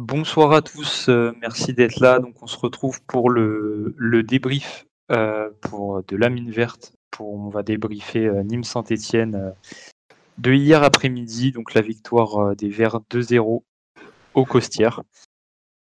[0.00, 2.20] Bonsoir à tous, euh, merci d'être là.
[2.20, 6.92] Donc on se retrouve pour le, débrief euh, pour de la mine verte.
[7.10, 9.54] Pour, on va débriefer euh, Nîmes Saint-Etienne
[10.38, 13.64] de hier après-midi, donc la victoire des Verts 2-0
[14.34, 15.02] au Costières.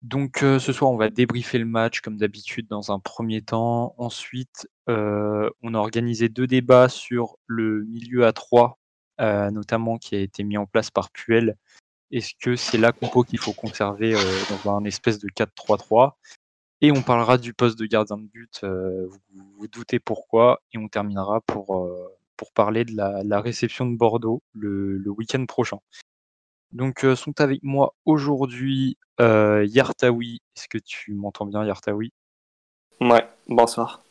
[0.01, 3.95] Donc ce soir on va débriefer le match comme d'habitude dans un premier temps.
[3.99, 8.79] Ensuite on a organisé deux débats sur le milieu à 3,
[9.19, 11.59] notamment qui a été mis en place par Puel
[12.11, 16.13] est-ce que c'est la compo qu'il faut conserver euh, dans un espèce de 4-3-3
[16.81, 20.79] Et on parlera du poste de gardien de but, euh, vous vous doutez pourquoi, et
[20.79, 25.79] on terminera pour, euh, pour parler de la, réception de Bordeaux le, week-end prochain.
[26.73, 30.41] Donc sont avec moi aujourd'hui Yartaoui.
[30.57, 32.13] Est-ce que tu m'entends bien Yartaoui
[33.01, 34.03] Ouais, bonsoir.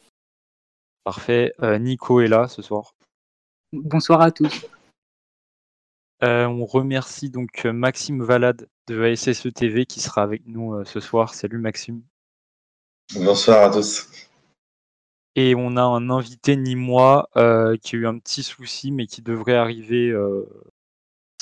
[1.05, 1.53] Parfait.
[1.79, 2.93] Nico est là ce soir.
[3.71, 4.67] Bonsoir à tous.
[6.21, 10.83] Euh, on remercie donc euh, Maxime Valade de ASSE TV qui sera avec nous euh,
[10.83, 11.33] ce soir.
[11.33, 12.01] Salut Maxime.
[13.15, 14.09] Bonsoir à tous.
[15.35, 19.21] Et on a un invité ni moi qui a eu un petit souci mais qui
[19.21, 20.13] devrait arriver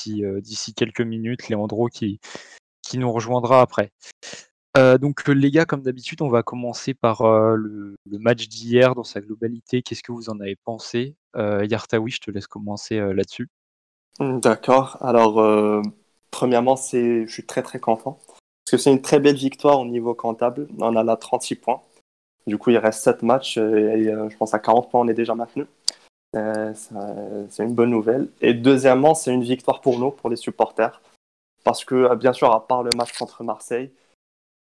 [0.05, 1.47] d'ici quelques minutes.
[1.49, 2.19] Léandro qui,
[2.83, 3.91] qui nous rejoindra après.
[4.99, 7.23] donc les gars, comme d'habitude, on va commencer par
[7.55, 9.81] le, match d'hier dans sa globalité.
[9.81, 11.15] Qu'est-ce que vous en avez pensé?
[11.35, 13.49] Yartaoui, je te laisse commencer là-dessus.
[14.19, 14.97] D'accord.
[15.01, 15.81] Alors, euh,
[16.31, 18.19] premièrement, c'est, je suis très très content.
[18.65, 20.67] Parce que c'est une très belle victoire au niveau comptable.
[20.79, 21.81] On a là 36 points.
[22.47, 25.07] Du coup, il reste 7 matchs euh, et, euh, je pense à 40 points, on
[25.07, 25.65] est déjà maintenu.
[26.33, 28.29] c'est une bonne nouvelle.
[28.41, 31.01] Et deuxièmement, c'est une victoire pour nous, pour les supporters.
[31.63, 33.91] Parce que, bien sûr, à part le match contre Marseille,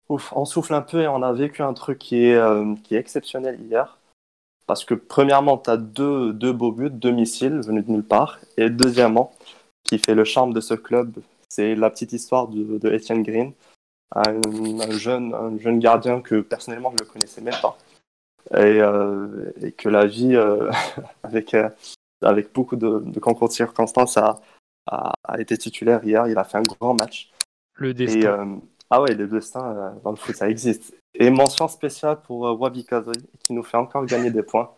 [0.10, 3.60] on souffle un peu et on a vécu un truc qui est, qui est exceptionnel
[3.62, 3.98] hier.
[4.68, 8.40] Parce que premièrement, tu as deux, deux beaux buts, deux missiles venus de nulle part.
[8.58, 9.34] Et deuxièmement,
[9.84, 11.14] qui fait le charme de ce club,
[11.50, 13.54] c'est la petite histoire de, de Etienne Green,
[14.16, 14.42] un,
[14.92, 17.78] jeune, un jeune gardien que personnellement je ne connaissais même pas.
[18.52, 20.72] Et, euh, et que la vie, euh,
[21.24, 21.70] avec, euh,
[22.22, 24.40] avec beaucoup de, de concours de circonstances, a,
[24.88, 26.28] a, a, été titulaire hier.
[26.28, 27.32] Il a fait un grand match.
[27.76, 28.20] Le destin.
[28.20, 28.60] Et,
[28.92, 30.94] ah ouais, le destin, dans le foot, ça existe.
[31.18, 34.72] Et mention spéciale pour euh, Wabi Kazri, qui nous fait encore gagner des points.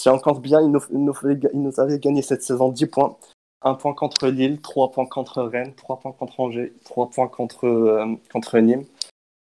[0.00, 2.86] Si on compte bien, il nous, il, nous il nous, avait gagné cette saison 10
[2.86, 3.16] points.
[3.62, 7.66] Un point contre Lille, 3 points contre Rennes, 3 points contre Angers, 3 points contre,
[7.66, 8.84] euh, contre Nîmes.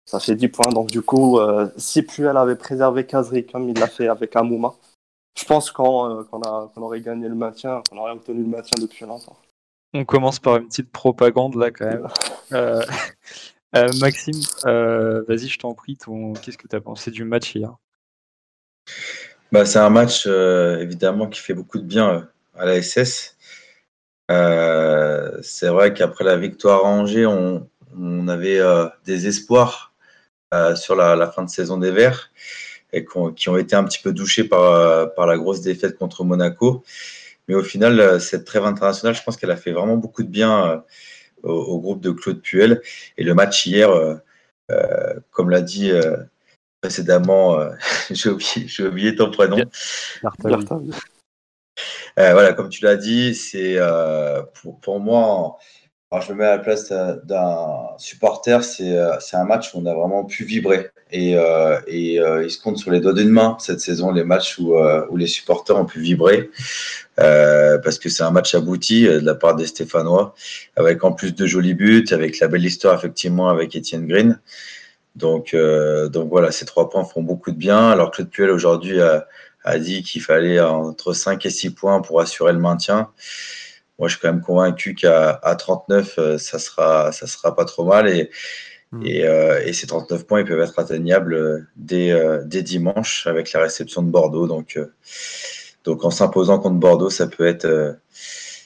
[0.06, 0.72] Ça fait 10 points.
[0.72, 4.74] Donc du coup, euh, si Puel avait préservé Kazri comme il l'a fait avec Amouma,
[5.38, 9.36] je pense qu'on qu aurait gagné le maintien, qu'on aurait obtenu le maintien depuis longtemps.
[9.94, 12.08] On commence par une petite propagande là quand même.
[12.53, 12.81] Euh,
[13.73, 15.97] Maxime, euh, vas-y, je t'en prie,
[16.41, 17.75] qu'est-ce que tu as pensé du match hier?
[19.51, 23.38] Bah, C'est un match euh, évidemment qui fait beaucoup de bien à la SS.
[24.29, 27.67] c'est vrai qu'après la victoire à Angers, on,
[28.28, 28.61] avait
[29.05, 29.94] des espoirs
[30.75, 32.31] sur la, fin de saison des Verts
[32.94, 33.05] et
[33.35, 36.84] qui ont été un petit peu douchés par la grosse défaite contre Monaco.
[37.47, 40.84] Mais au final, cette trêve internationale, je pense qu'elle a fait vraiment beaucoup de bien
[41.44, 42.81] au, groupe de Claude Puel.
[43.18, 44.16] Et le match hier, euh,
[44.72, 46.18] euh, comme l'a dit euh,
[46.81, 47.58] précédemment,
[48.12, 49.58] j'ai oublié, oublié, ton prénom.
[52.18, 53.78] voilà, comme tu l'as dit, c'est
[54.56, 55.58] pour, pour, moi,
[56.22, 60.26] je me mets à la place d'un supporter, c'est un match où on a vraiment
[60.26, 60.90] pu vibrer.
[61.12, 61.34] Et,
[61.88, 65.18] et il se compte sur les doigts d'une main cette saison, les matchs où, où
[65.18, 66.50] les supporters ont pu vibrer.
[67.19, 70.35] Euh, parce que c'est un match abouti euh, de la part des Stéphanois,
[70.75, 74.40] avec en plus de jolis buts, avec la belle histoire effectivement avec Étienne Green.
[75.16, 77.90] Donc, euh, donc voilà, ces trois points font beaucoup de bien.
[77.90, 79.28] Alors Claude Puel aujourd'hui a,
[79.63, 83.09] a, dit qu'il fallait entre 5 et 6 points pour assurer le maintien.
[83.97, 88.07] Moi, je suis quand même convaincu qu'à 39, ça sera, ça sera pas trop mal.
[88.07, 88.29] Et,
[88.92, 89.06] mmh.
[89.06, 92.14] et, euh, et, ces 39 points, ils peuvent être atteignables dès,
[92.46, 94.48] dès dimanche avec la réception de Bordeaux.
[94.48, 94.78] Donc,
[95.88, 97.94] donc en s'imposant contre Bordeaux, ça peut être, euh,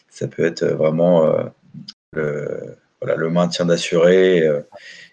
[0.10, 1.44] ça peut être vraiment euh,
[2.14, 4.62] le, voilà, le maintien d'assurer euh,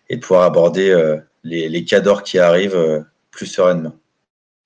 [0.09, 3.95] et de pouvoir aborder les, les cadors qui arrivent plus sereinement.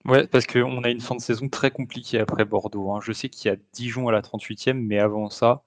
[0.05, 2.93] Ouais, parce qu'on a une fin de saison très compliquée après Bordeaux.
[2.93, 3.00] Hein.
[3.02, 5.64] Je sais qu'il y a Dijon à la 38e, mais avant ça,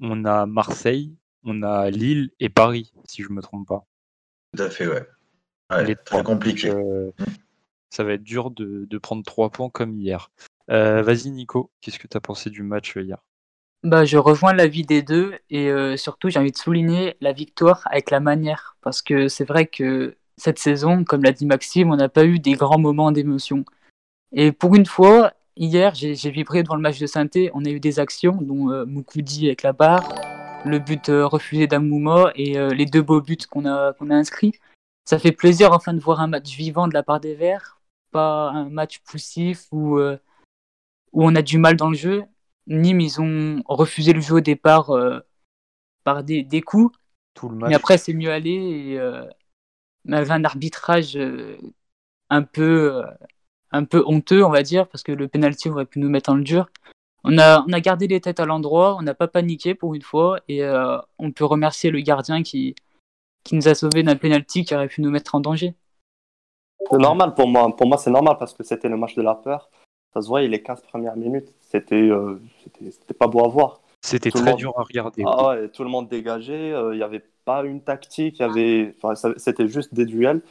[0.00, 3.86] on a Marseille, on a Lille et Paris, si je ne me trompe pas.
[4.56, 5.94] Tout à fait, ouais.
[6.04, 6.72] très compliqué.
[7.90, 10.30] ça va être dur de, de, prendre trois points comme hier.
[10.70, 13.18] Euh, vas-y Nico, qu'est-ce que tu as pensé du match euh, hier?
[13.82, 17.82] Bah, Je rejoins l'avis des deux et euh, surtout j'ai envie de souligner la victoire
[17.90, 21.96] avec la manière parce que c'est vrai que cette saison, comme l'a dit Maxime, on
[21.96, 23.64] n'a pas eu des grands moments d'émotion.
[24.32, 27.50] Et pour une fois, hier, j'ai vibré devant le match de Sainté.
[27.54, 30.08] On a eu des actions, dont Moukoudi avec la barre,
[30.64, 34.52] le but refusé d'Amouma et les deux beaux buts qu'on a, qu'on a inscrits.
[35.04, 38.50] Ça fait plaisir enfin de voir un match vivant de la part des Verts, pas
[38.50, 40.16] un match poussif où, où
[41.12, 42.24] on a du mal dans le jeu.
[42.66, 44.92] Nîmes, ils ont refusé le jeu au départ
[46.04, 46.96] par des, des coups.
[47.34, 47.70] Tout le match.
[47.70, 48.50] Mais après, c'est mieux allé.
[48.50, 49.00] Et,
[50.06, 51.18] on avait un arbitrage
[52.30, 53.04] un peu
[53.70, 56.36] un peu honteux, on va dire, parce que le penalty aurait pu nous mettre en
[56.36, 56.70] le dur.
[57.24, 60.02] On a, on a gardé les têtes à l'endroit, on n'a pas paniqué pour une
[60.02, 62.74] fois, et euh, on peut remercier le gardien qui,
[63.44, 65.74] qui nous a sauvé d'un penalty qui aurait pu nous mettre en danger.
[66.90, 69.34] C'est normal pour moi, pour moi c'est normal parce que c'était le match de la
[69.34, 69.68] peur.
[70.14, 72.40] Ça se voit, les 15 premières minutes, c'était euh,
[72.80, 73.80] c'était pas beau à voir.
[74.00, 75.22] C'était très dur à regarder.
[75.26, 78.94] Ah ouais, tout le monde dégagé, euh, il n'y avait pas une tactique, y avait...
[79.36, 80.42] c'était juste des duels.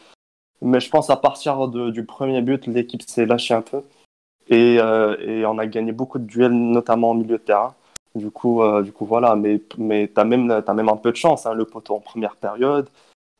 [0.62, 3.84] Mais je pense à partir du premier but, l'équipe s'est lâchée un peu.
[4.50, 7.76] Et, euh, et, on a gagné beaucoup de duels, notamment en milieu de terrain.
[8.16, 9.36] Du coup, euh, du coup voilà.
[9.36, 11.46] Mais, mais tu as, même, as même un peu de chance.
[11.46, 12.90] Hein, le poteau en première période,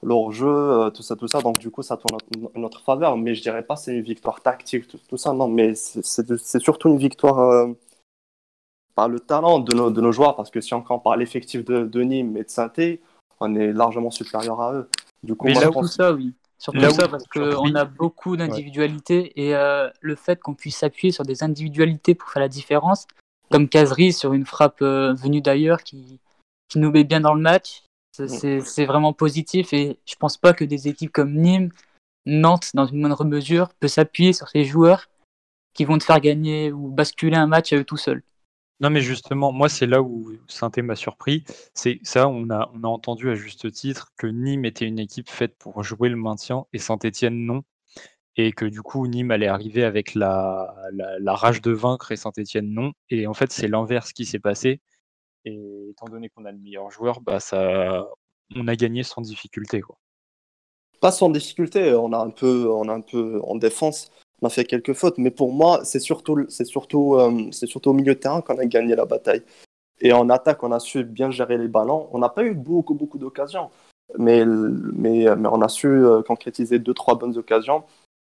[0.04, 1.42] leur jeu, euh, tout ça, tout ça.
[1.42, 2.18] Donc, du coup, ça tourne
[2.56, 3.18] en notre faveur.
[3.18, 5.34] Mais je dirais pas c'est une victoire tactique, tout, ça.
[5.34, 7.68] Non, mais c'est surtout une victoire
[8.96, 10.36] par le talent de nos, de nos joueurs.
[10.36, 12.72] Parce que si on compare l'effectif de, de Nîmes et de saint
[13.40, 14.90] on est largement supérieur à eux.
[15.24, 15.96] Du coup, mais là, pense...
[15.96, 16.34] ça, oui.
[16.60, 21.24] Surtout ça, parce qu'on a beaucoup d'individualités et euh, le fait qu'on puisse s'appuyer sur
[21.24, 23.06] des individualités pour faire la différence,
[23.52, 26.20] comme Kazri sur une frappe euh, venue d'ailleurs qui,
[26.68, 30.66] qui nous met bien dans le match, c'est vraiment positif et je pense pas que
[30.66, 31.70] des équipes comme Nîmes,
[32.26, 35.08] Nantes, dans une moindre mesure, peut s'appuyer sur ces joueurs
[35.74, 38.24] qui vont te faire gagner ou basculer un match à eux tout seuls.
[38.80, 41.44] Non, mais justement, moi, c'est là où saint m'a surpris.
[41.74, 45.30] C'est ça, on a, on a entendu à juste titre que Nîmes était une équipe
[45.30, 47.64] faite pour jouer le maintien et Saint-Etienne non.
[48.36, 52.72] Et que du coup, Nîmes allait arriver avec la, la, rage de vaincre et Saint-Etienne
[52.72, 52.94] non.
[53.10, 54.82] Et en fait, c'est l'inverse qui s'est passé.
[55.46, 55.60] Et
[55.90, 58.08] étant donné qu'on a le meilleur joueur, bah, ça,
[58.56, 59.82] on a gagné sans difficulté.
[59.82, 59.98] Quoi.
[61.02, 64.12] Pas sans difficulté, on a un peu, on a un peu en défense
[64.42, 67.90] on a fait quelques fautes, mais pour moi, c'est surtout, c'est surtout, euh, c'est surtout
[67.90, 69.42] au milieu de terrain qu'on a gagné la bataille.
[70.00, 72.08] Et en attaque, on a su bien gérer les ballons.
[72.12, 73.72] On n'a pas eu beaucoup, beaucoup d'occasions,
[74.18, 77.84] mais, mais, mais, on a su euh, concrétiser deux, trois bonnes occasions.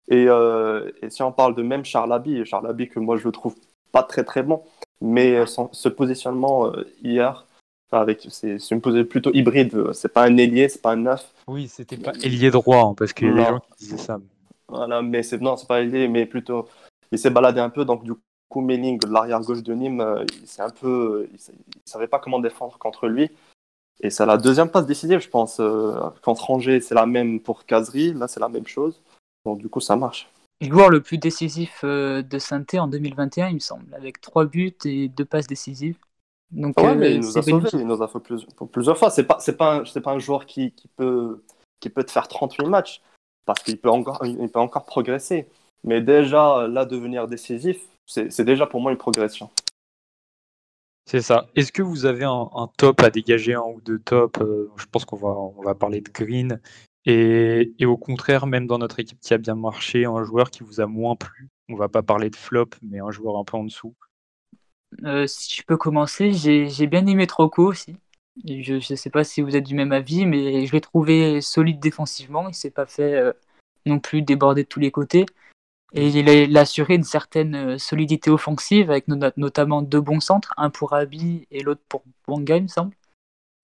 [0.08, 3.56] Et, euh, et, si on parle de même Charlaby, Charlaby que moi je le trouve
[3.90, 4.62] pas très très bon,
[5.00, 6.70] mais ce positionnement
[7.02, 7.46] hier,
[7.90, 11.32] avec c'est une position plutôt hybride, c'est pas un ailier, c'est pas un neuf.
[11.48, 14.18] Oui, c'était pas ailier droit, hein, parce qu'il y a des gens qui disaient ça.
[14.68, 16.68] Voilà, mais c'est non, c'est pas aidé, mais plutôt
[17.14, 18.12] il s'est baladé un peu, donc du
[18.48, 21.38] coup Melling, l'arrière gauche de Nîmes, euh, il un peu, il,
[21.84, 23.30] savait pas comment défendre contre lui.
[24.00, 25.60] Et c'est la deuxième passe décisive, je pense.
[25.60, 29.00] Euh, contre Angers, c'est la même pour Casery, là c'est la même chose.
[29.44, 30.28] Donc du coup, ça marche.
[30.60, 34.76] Joueur le plus décisif euh, de saint en 2021, il me semble, avec trois buts
[34.84, 35.98] et deux passes décisives.
[36.50, 38.18] Donc, il nous a sauvés, il nous a fait
[38.70, 39.10] plusieurs fois.
[39.10, 41.42] C'est pas, c'est pas, un, pas un joueur qui, qui, peut,
[41.80, 43.02] qui peut te faire 38 matchs
[43.44, 45.46] parce qu'il peut encore, il peut encore progresser.
[45.84, 49.50] Mais déjà, là, devenir décisif, c'est déjà pour moi une progression.
[51.06, 51.46] C'est ça.
[51.54, 55.04] Est-ce que vous avez un, top à dégager, un ou deux tops euh, Je pense
[55.04, 56.60] qu'on va, on va parler de Green.
[57.04, 60.62] Et, et, au contraire, même dans notre équipe qui a bien marché, un joueur qui
[60.62, 61.50] vous a moins plu.
[61.68, 63.94] On va pas parler de flop, mais un joueur un peu en dessous.
[65.04, 67.96] Euh, si je peux commencer, j'ai bien aimé Troco aussi.
[68.42, 71.78] Je ne sais pas si vous êtes du même avis, mais je l'ai trouvé solide
[71.78, 72.48] défensivement.
[72.48, 73.32] Il s'est pas fait euh,
[73.86, 75.26] non plus déborder de tous les côtés.
[75.92, 80.70] Et il a, assuré une certaine euh, solidité offensive avec notamment deux bons centres, un
[80.70, 82.94] pour Abi et l'autre pour Wanga, il me semble.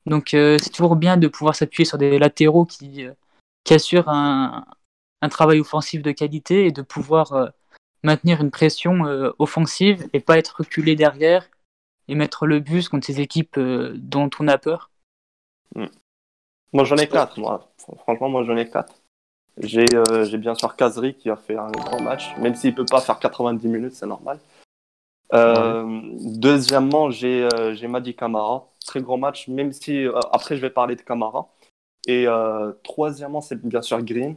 [0.07, 3.07] Donc euh, c'est toujours bien de pouvoir s'appuyer sur des latéraux qui,
[3.65, 4.65] qui assurent un,
[5.23, 7.51] un, travail offensif de qualité et de pouvoir
[8.05, 9.03] maintenir une pression
[9.41, 11.49] offensive et pas être reculé derrière
[12.11, 14.91] et mettre le bus contre ces équipes euh, dont on a peur
[15.77, 15.87] hmm.
[16.73, 17.73] Moi j'en ai quatre, moi.
[17.99, 18.95] Franchement, moi j'en ai quatre.
[19.59, 22.85] J'ai euh, bien sûr Kazri qui a fait un grand match, même s'il ne peut
[22.85, 24.39] pas faire 90 minutes, c'est normal.
[25.33, 27.49] Euh, deuxièmement, j'ai
[27.89, 31.49] Madi Kamara, très gros match, même si après je vais parler de Kamara.
[32.07, 32.27] Et
[32.85, 34.37] troisièmement, c'est bien sûr Green,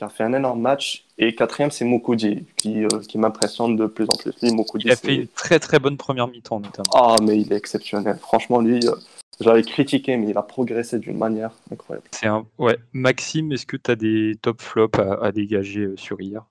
[0.00, 1.04] qui a fait un énorme match.
[1.18, 4.32] Et quatrième, c'est Moukoudi, qui, euh, qui m'impressionne de plus en plus.
[4.40, 6.88] il a fait une très très bonne première mi-temps, notamment.
[6.94, 8.16] Ah, mais il est exceptionnel.
[8.18, 8.94] Franchement, lui, euh,
[9.40, 12.08] j'avais critiqué, mais il a progressé d'une manière incroyable.
[12.12, 12.46] C'est un...
[12.56, 12.78] ouais.
[12.94, 16.46] Maxime, est-ce que tu as des top flops à, dégager euh, sur hier?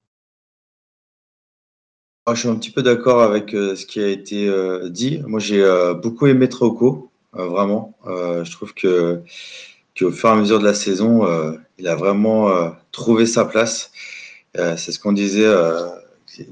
[2.27, 4.47] Ah, Je suis un petit peu d'accord avec ce qui a été
[4.91, 5.23] dit.
[5.25, 5.65] Moi, j'ai
[5.99, 7.97] beaucoup aimé Troco, vraiment.
[8.05, 9.23] je trouve que
[10.05, 13.45] au fur et à mesure de la saison, euh, il a vraiment euh, trouvé sa
[13.45, 13.91] place.
[14.57, 15.47] Euh, c'est ce qu'on disait.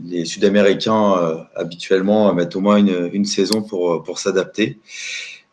[0.03, 4.79] les Sud-Américains habituellement mettent au moins une, saison pour, pour s'adapter.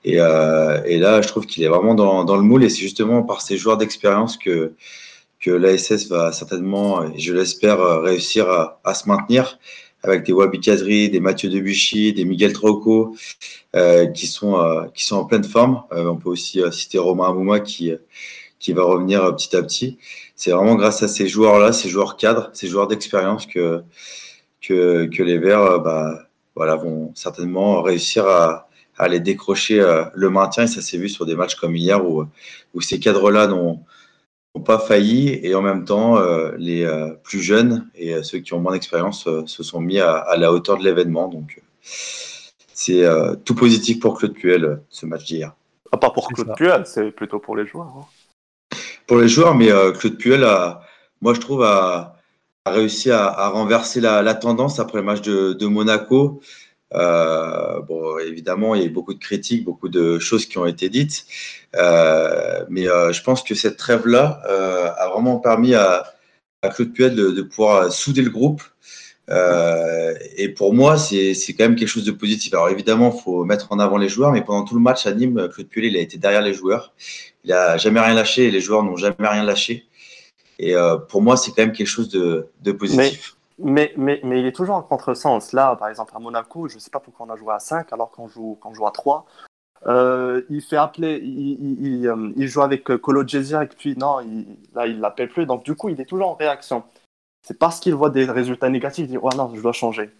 [0.05, 3.57] Et, là, je trouve qu'il est vraiment dans, le moule et c'est justement par ces
[3.57, 4.73] joueurs d'expérience que,
[5.41, 8.51] que l'ASS va certainement, je l'espère, réussir
[8.85, 9.59] à, se maintenir
[10.05, 13.17] avec des Wabi Kadri, des Mathieu Debuchy, des Miguel Trauco,
[13.75, 15.83] euh, qui, sont, euh, qui sont en pleine forme.
[15.93, 17.93] Euh, on peut aussi citer Romain Amouma qui,
[18.59, 19.99] qui va revenir petit à petit.
[20.37, 23.83] C'est vraiment grâce à ces joueurs-là, ces joueurs cadres, ces joueurs d'expérience que,
[24.61, 28.69] que, que, les Verts bah, voilà, vont certainement réussir à,
[28.99, 29.83] à aller décrocher
[30.15, 30.65] le maintien.
[30.65, 32.27] Et ça s'est vu sur des matchs comme hier où,
[32.75, 33.81] où ces cadres-là n'ont
[34.61, 38.55] pas failli et en même temps, euh, les euh, plus jeunes et euh, ceux qui
[38.55, 41.29] ont moins d'expérience se sont mis à, à, la hauteur de l'événement.
[41.29, 43.05] Donc, c'est
[43.45, 45.55] tout positif pour Claude Puel, ce match d'hier.
[45.93, 47.93] Ah, pas pour Claude Puel, c'est plutôt pour les joueurs.
[47.97, 48.77] Hein.
[49.07, 49.69] Pour les joueurs, mais
[49.99, 50.83] Claude Puel, a,
[51.21, 52.17] moi je trouve, a,
[52.65, 56.41] a réussi à, à renverser la, la, tendance après le match de, de Monaco.
[56.95, 60.67] Euh, bon, évidemment, il y a eu beaucoup de critiques, beaucoup de choses qui ont
[60.67, 61.27] été dites,
[61.77, 66.05] euh, mais euh, je pense que cette trêve-là euh, a vraiment permis à,
[66.75, 68.63] Claude Puel de, pouvoir souder le groupe.
[70.39, 72.55] Et pour moi, c'est quand même quelque chose de positif.
[72.55, 75.13] Alors évidemment, il faut mettre en avant les joueurs, mais pendant tout le match à
[75.13, 76.95] Nîmes, Claude Puel, il a été derrière les joueurs.
[77.45, 79.87] Il a jamais rien lâché et les joueurs n'ont jamais rien lâché.
[80.59, 80.75] Et
[81.11, 83.37] pour moi, c'est quand même quelque chose de, positif.
[83.59, 85.53] Mais, mais, mais, il est toujours en contresens.
[85.53, 87.93] Là, par exemple, à Monaco, je ne sais pas pourquoi on a joué à 5
[87.93, 89.27] alors qu'on joue, qu'on joue à 3.
[89.87, 93.97] Euh, il fait appeler, il, il, il, euh, il joue avec euh, Colo et puis
[93.97, 94.19] non,
[94.75, 95.47] là, il ne l'appelle plus.
[95.47, 96.85] Donc, du coup, il est toujours en réaction.
[97.47, 100.11] C'est parce qu'il voit des résultats négatifs, il dit, ouais, non, je dois changer.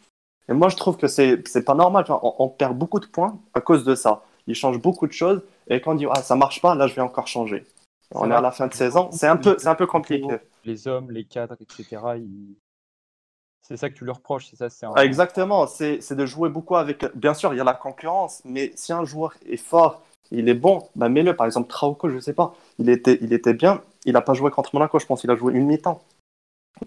[0.49, 2.05] Et moi, je trouve que c'est, pas normal.
[2.09, 4.23] On, on, perd beaucoup de points à cause de ça.
[4.47, 5.43] Il change beaucoup de choses.
[5.69, 7.65] Et quand il dit, ah, ça marche pas, là, je vais encore changer.
[8.11, 9.09] On est à la fin de saison.
[9.11, 10.37] C'est un peu, un peu compliqué.
[10.65, 12.55] Les hommes, les cadres, etc., ils
[13.67, 16.77] c'est ça que tu leur reproches, c'est ça c'est ah, Exactement, c'est de jouer beaucoup
[16.77, 17.07] avec.
[17.17, 20.55] Bien sûr, il y a la concurrence, mais si un joueur est fort, il est
[20.55, 21.35] bon, bah mets-le.
[21.35, 24.35] Par exemple, Trauco, je ne sais pas, il était, il était bien, il n'a pas
[24.35, 26.03] joué contre Monaco, je pense, il a joué une mi-temps.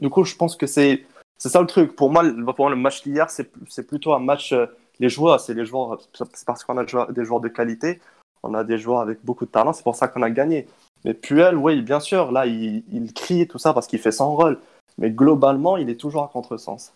[0.01, 1.03] Du coup, je pense que c'est
[1.39, 1.95] ça le truc.
[1.95, 2.23] Pour moi,
[2.55, 4.53] pour le match d'hier, c'est plutôt un match.
[4.53, 4.67] Euh,
[4.99, 8.01] les joueurs, c'est les joueurs, c'est parce qu'on a des joueurs de qualité,
[8.43, 10.67] on a des joueurs avec beaucoup de talent, c'est pour ça qu'on a gagné.
[11.05, 14.35] Mais Puel, oui, bien sûr, là, il, il crie tout ça parce qu'il fait son
[14.35, 14.59] rôle
[14.97, 16.93] mais globalement, il est toujours à contresens.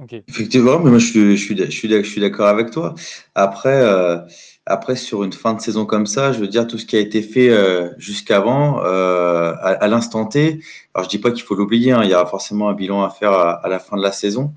[0.00, 0.22] Okay.
[0.28, 2.94] Effectivement, mais moi je suis, je suis, je suis, je suis d'accord avec toi.
[3.34, 4.18] Après, euh,
[4.64, 7.00] après, sur une fin de saison comme ça, je veux dire, tout ce qui a
[7.00, 10.60] été fait euh, jusqu'avant, euh, à, à l'instant T,
[10.94, 13.10] alors je dis pas qu'il faut l'oublier, hein, il y a forcément un bilan à
[13.10, 14.54] faire à, à la fin de la saison,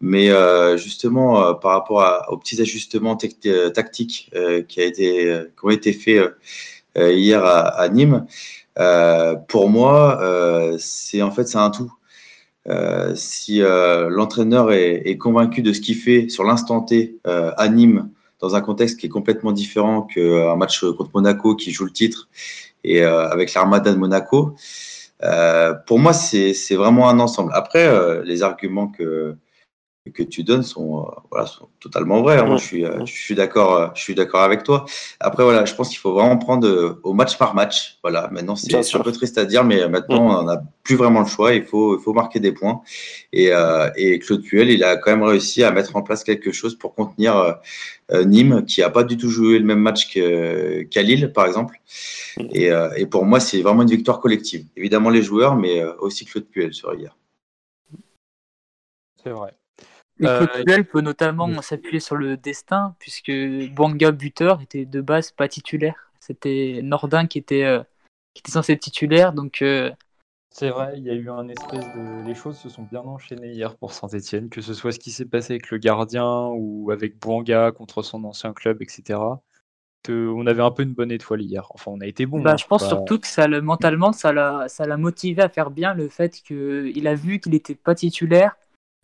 [0.00, 5.40] mais euh, justement, euh, par rapport à, aux petits ajustements tactiques euh, qui, a été,
[5.58, 6.32] qui ont été faits
[6.94, 8.24] hier à, à Nîmes, euh,
[9.48, 11.92] pour moi, euh, c'est en fait c'est un tout.
[12.68, 18.10] Euh, si l'entraîneur est, est, convaincu de ce qu'il fait sur l'instant T à Nîmes,
[18.40, 22.28] dans un contexte qui est complètement différent qu'un match contre Monaco qui joue le titre
[22.84, 24.54] et avec l'Armada de Monaco,
[25.86, 27.52] pour moi c'est vraiment un ensemble.
[27.54, 27.88] Après,
[28.24, 29.36] les arguments que
[30.12, 32.38] que tu donnes sont, euh, voilà, sont totalement vrais.
[32.38, 32.46] Hein.
[32.46, 34.84] Moi, je suis, euh, je suis d'accord, euh, je suis d'accord avec toi.
[35.20, 37.98] Après, voilà, je pense qu'il faut vraiment prendre au match par match.
[38.02, 41.26] Voilà, maintenant c'est un peu triste à dire, mais maintenant on n'a plus vraiment le
[41.26, 41.54] choix.
[41.54, 42.80] Il faut, il faut marquer des points.
[43.32, 46.52] Et, euh, et Claude Puel, il a quand même réussi à mettre en place quelque
[46.52, 47.36] chose pour contenir
[48.12, 51.80] euh, Nîmes, qui a pas du tout joué le même match qu'à Lille, par exemple.
[52.52, 54.64] Et, et pour moi, c'est vraiment une victoire collective.
[54.76, 57.16] Évidemment les joueurs, mais aussi Claude Puel sur hier.
[59.24, 59.52] C'est vrai.
[60.18, 63.32] Et Claude euh, peut notamment s'appuyer sur le destin, puisque
[63.74, 66.10] Bouanga buteur était de base pas titulaire.
[66.20, 67.82] C'était Nordin qui était, euh,
[68.34, 69.62] qui était censé être titulaire, donc...
[69.62, 69.90] Euh...
[70.50, 72.26] C'est vrai, il y a eu un espèce de...
[72.26, 75.26] Les choses se sont bien enchaînées hier pour Saint-Etienne, que ce soit ce qui s'est
[75.26, 79.18] passé avec le gardien ou avec Bouanga contre son ancien club, etc.
[80.08, 81.66] On avait un peu une bonne étoile hier.
[81.70, 82.40] Enfin, on a été bon.
[82.40, 82.88] Bah, hein, je pense pas...
[82.88, 87.38] surtout que ça, mentalement, ça l'a motivé à faire bien le fait qu'il a vu
[87.40, 88.56] qu'il n'était pas titulaire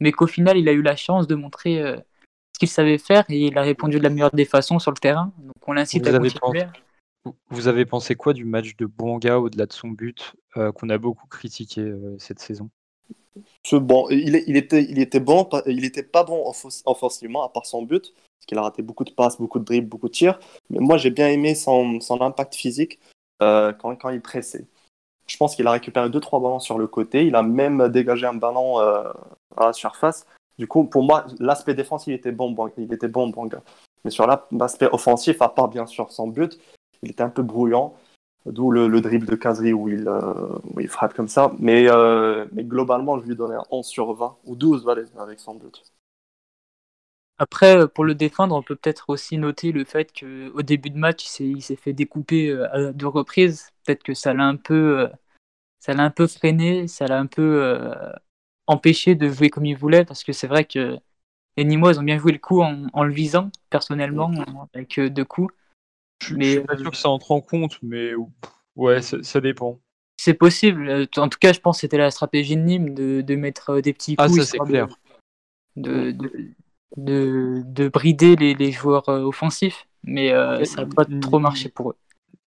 [0.03, 1.97] mais qu'au final, il a eu la chance de montrer euh,
[2.53, 4.99] ce qu'il savait faire et il a répondu de la meilleure des façons sur le
[4.99, 5.33] terrain.
[5.39, 6.39] Donc on l'incite à continuer.
[6.41, 10.91] Pensé, vous avez pensé quoi du match de Bonga au-delà de son but euh, qu'on
[10.91, 12.69] a beaucoup critiqué euh, cette saison?
[13.65, 16.53] Ce bon, il, il, était, il était bon, il était pas bon
[16.85, 19.89] offensivement à part son but, parce qu'il a raté beaucoup de passes, beaucoup de dribbles,
[19.89, 20.41] beaucoup de tirs.
[20.69, 22.99] Mais moi, j'ai bien aimé son, son impact physique
[23.41, 24.67] euh, quand, quand il pressait.
[25.29, 27.25] Je pense qu'il a récupéré 2-3 ballons sur le côté.
[27.25, 29.11] Il a même dégagé un ballon euh,
[29.57, 30.27] à la surface.
[30.59, 33.63] Du coup, pour moi, l'aspect défensif était bon, il était bon, gars.
[34.05, 36.59] Mais sur l'aspect offensif, à part bien sûr son but,
[37.03, 37.95] il était un peu brouillant.
[38.45, 41.53] D'où le, le, dribble de Kazri où il, euh, où il frappe comme ça.
[41.61, 45.39] Mais, euh, mais globalement, je lui donnais un 11 sur 20 ou 12 allez, avec
[45.39, 45.85] son but.
[47.39, 51.39] Après, pour le défendre, on peut peut-être aussi noter le fait qu'au début de match,
[51.39, 53.71] il s'est fait découper à deux reprises.
[53.85, 55.09] Peut-être que ça l'a un peu,
[55.79, 57.81] ça l'a un peu freiné, ça l'a un peu
[58.67, 60.99] empêché de jouer comme il voulait, parce que c'est vrai que
[61.57, 64.31] les Nîmois ont bien joué le coup en, le visant, personnellement,
[64.75, 65.55] avec deux coups.
[66.23, 68.13] Je, mais, suis pas sûr que ça entre en compte, mais
[68.77, 69.81] ouais, ça, dépend.
[70.17, 71.09] C'est possible.
[71.17, 74.15] En tout cas, je pense que c'était la stratégie de Nîmes de, mettre des petits
[74.19, 74.39] ah, coups.
[74.41, 74.89] Ah, ça c'est clair.
[75.77, 76.13] De,
[76.97, 80.31] de, de, brider les, les, joueurs offensifs, mais
[80.65, 81.97] ça n'a pas trop marché pour eux.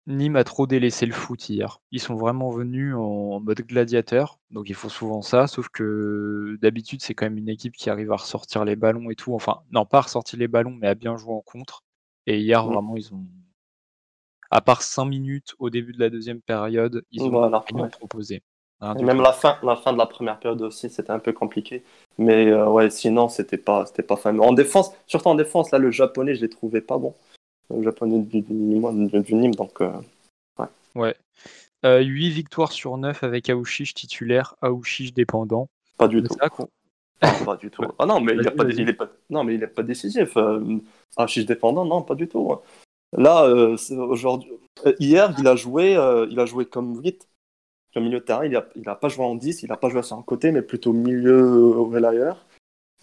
[0.06, 1.80] Nîmes a trop délaissé le foot hier.
[1.92, 7.02] Ils sont vraiment venus en mode gladiateur, donc il faut souvent ça, sauf que d'habitude
[7.02, 9.34] c'est quand même une équipe qui arrive à ressortir les ballons et tout.
[9.34, 11.84] Enfin, non, pas à ressortir les ballons, mais à bien jouer en contre.
[12.28, 12.74] Et hier, mmh.
[12.74, 13.26] vraiment, ils ont.
[14.52, 18.44] À part 5 minutes au début de la deuxième période, ils ont rien proposé.
[18.82, 21.84] même la fin, la fin de la première période aussi, c'était un peu compliqué.
[22.18, 24.42] Mais euh, ouais, sinon, c'était pas, c'était pas fameux.
[24.42, 27.16] En défense, surtout en défense, là, le japonais, je l'ai trouvé pas bon
[27.82, 29.56] japonais du, du, Nîmes.
[29.56, 29.92] Donc, euh,
[30.60, 30.68] ouais.
[30.96, 31.16] ouais.
[31.86, 35.68] Euh, 8 victoires sur 9 avec Aouchiche titulaire, Aouchiche dépendant.
[35.98, 36.36] Pas du tout.
[37.46, 37.84] pas du tout.
[38.00, 40.38] Ah non, mais il, a pas, il est pas, non, mais il n'est pas décisif.
[40.38, 40.78] Euh,
[41.18, 42.56] Aouchiche dépendant, non, pas du tout.
[43.12, 44.52] Là, euh, aujourd'hui,
[44.86, 45.92] euh, hier, il a joué,
[46.30, 47.28] il a joué comme 8
[47.94, 48.46] comme milieu de terrain.
[48.46, 50.52] Il n'a il a pas joué en 10, il n'a pas joué sur un côté,
[50.52, 52.46] mais plutôt milieu relayeur.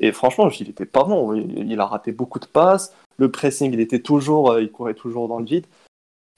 [0.01, 1.35] Et franchement, il n'était pas bon.
[1.35, 2.97] Il, a raté beaucoup de passes.
[3.19, 5.67] Le pressing, il était toujours, euh, il courait toujours dans le vide.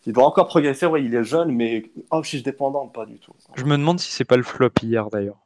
[0.04, 0.85] Il doit encore progresser.
[0.87, 3.33] Ouais, il est jeune, mais oh, je dépendant, pas du tout.
[3.54, 5.38] Je me demande si c'est pas le flop hier d'ailleurs.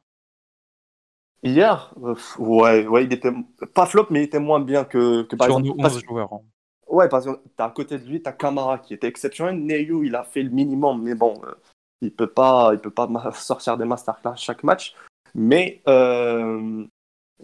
[1.42, 3.32] Hier, euh, ouais, ouais, il était
[3.74, 5.68] pas flop, mais il était moins bien que, que par exemple.
[5.78, 6.32] 11 joueurs.
[6.32, 6.40] Hein.
[6.88, 9.58] Ouais, parce que à côté de lui, t'as Kamara qui était exceptionnel.
[9.58, 11.52] Neyu, il a fait le minimum, mais bon, euh,
[12.00, 14.94] il peut pas, il peut pas sortir des masterclass chaque match.
[15.34, 15.82] Mais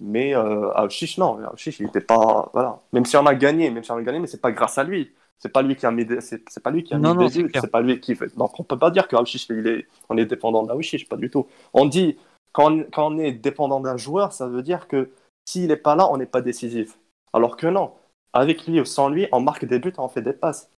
[0.00, 0.72] mais euh,
[1.18, 2.50] non, Aouchiche, il était pas.
[2.52, 2.80] Voilà.
[2.92, 4.84] Même si on a gagné, même si on a gagné, mais c'est pas grâce à
[4.84, 5.12] lui.
[5.38, 7.70] C'est pas lui qui a mis des, c'est, pas lui qui a mis des c'est
[7.70, 8.34] pas lui qui fait.
[8.36, 11.48] Donc on peut pas dire qu'Aouchiche, il est, on est dépendant d'Aouchiche, pas du tout.
[11.74, 12.16] On dit,
[12.52, 15.10] quand on, quand on est dépendant d'un joueur, ça veut dire que
[15.44, 16.96] s'il est pas là, on n'est pas décisif.
[17.32, 17.92] Alors que non,
[18.32, 20.70] avec lui ou sans lui, on marque des buts, on fait des passes.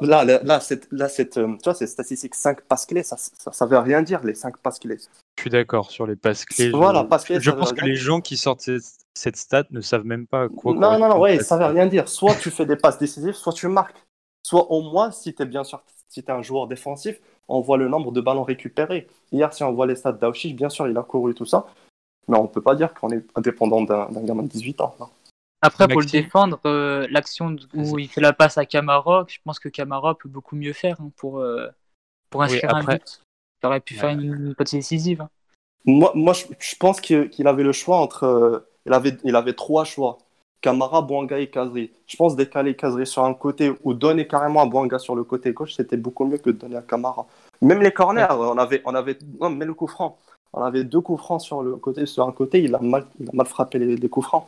[0.00, 3.16] Là, là, là, cette, là cette, euh, tu vois, cette statistique 5 passes clés, ça,
[3.16, 4.98] ça, ça, veut rien dire, les 5 passes clés.
[5.46, 6.70] Je suis d'accord sur les passes clés.
[6.70, 8.68] Voilà, je, je pense que les gens qui sortent
[9.14, 10.74] cette, stat ne savent même pas quoi.
[10.74, 12.08] Non, non, non, ouais, ça veut rien dire.
[12.08, 14.04] Soit tu fais des passes décisives, soit tu marques.
[14.42, 17.78] Soit au moins, si tu es bien sûr, si es un joueur défensif, on voit
[17.78, 19.06] le nombre de ballons récupérés.
[19.30, 21.68] Hier, si on voit les stats d'Aouchiche, bien sûr, il a couru tout ça,
[22.26, 24.96] mais on peut pas dire qu'on est indépendant d'un gamin de 18 ans.
[25.62, 29.60] Après, pour le défendre, euh, l'action où il fait la passe à Camara, je pense
[29.60, 31.68] que Camara peut beaucoup mieux faire hein, pour, euh,
[32.30, 33.22] pour inscrire un but.
[33.62, 35.20] Il aurait pu faire une, une décisive.
[35.20, 35.30] Hein.
[35.86, 38.24] Moi, moi je, pense qu'il avait le choix entre.
[38.24, 40.18] Euh, il, avait, il avait trois choix
[40.60, 41.92] Camara, Boanga et Kazri.
[42.06, 45.52] Je pense décaler Kazri sur un côté ou donner carrément à Boanga sur le côté
[45.52, 47.26] gauche, c'était beaucoup mieux que de donner à Camara.
[47.62, 50.18] Même les corners, on avait, on avait, non, mais le coup franc.
[50.52, 53.28] On avait deux coups francs sur le côté, sur un côté, il a mal, il
[53.28, 54.46] a mal frappé les, les coups francs.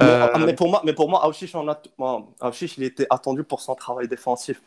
[0.00, 4.60] Euh, mais, pour moi, mais pour moi, Aouchiche, il était attendu pour son travail défensif.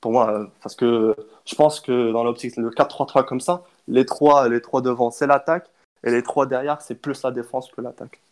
[0.00, 4.06] Pour moi, euh, parce que je pense que dans l'optique, le 4-3-3 comme ça, les
[4.06, 5.70] trois, les trois devant, c'est l'attaque,
[6.04, 8.22] et les trois derrière, c'est plus la défense que l'attaque.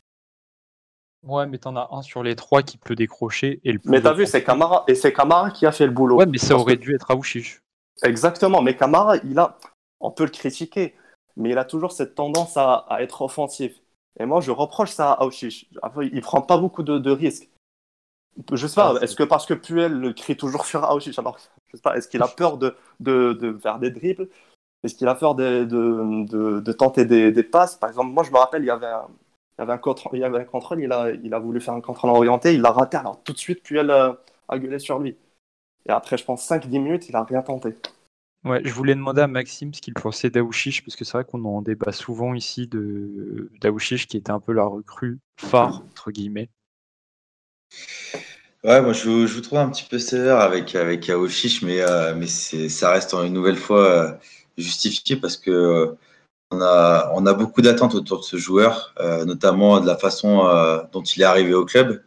[1.27, 3.61] Ouais, mais t'en as un sur les trois qui peut décrocher.
[3.65, 6.17] Et le mais t'as vu, c'est Camara, et c'est Camara qui a fait le boulot.
[6.17, 7.61] Ouais, mais ça aurait dû être Aouchiche.
[8.03, 9.59] Exactement, mais Camara, il a,
[10.01, 10.95] on peut le critiquer,
[11.37, 13.73] mais il a toujours cette tendance à, à être offensif.
[14.19, 15.67] Et moi, je reproche ça à Aouchiche.
[16.13, 17.49] Il prend pas beaucoup de, risques.
[18.53, 21.77] Je sais pas, ah, est-ce que parce que Puel crie toujours sur Aouchiche Alors, je
[21.77, 24.29] sais pas, est-ce qu'il a peur de, de, faire des dribbles?
[24.85, 27.77] Est-ce qu'il a peur de, de tenter des, des, passes?
[27.77, 29.09] Par exemple, moi, je me rappelle, il y avait un,
[29.59, 31.61] il y avait un, contrôle, il, y avait un contrôle, il, a, il a voulu
[31.61, 34.79] faire un contrôle orienté, il l'a raté, alors tout de suite, Puel a, a gueulé
[34.79, 35.17] sur lui.
[35.87, 37.75] Et après, je pense, 5-10 minutes, il a rien tenté.
[38.45, 41.45] Ouais, je voulais demander à Maxime ce qu'il pensait d'Aouchiche, parce que c'est vrai qu'on
[41.45, 46.51] en débat souvent ici de d'Aouchiche qui était un peu la recrue phare, entre guillemets.
[48.65, 51.09] Ouais, moi je, vous trouve un petit peu sévère avec, avec
[51.63, 52.27] mais, euh,
[52.69, 54.13] ça reste une nouvelle fois euh,
[54.57, 55.97] justifié parce que euh,
[56.51, 58.95] on, a, beaucoup d'attentes autour de ce joueur,
[59.27, 60.45] notamment de la façon
[60.93, 62.03] dont il est arrivé au club,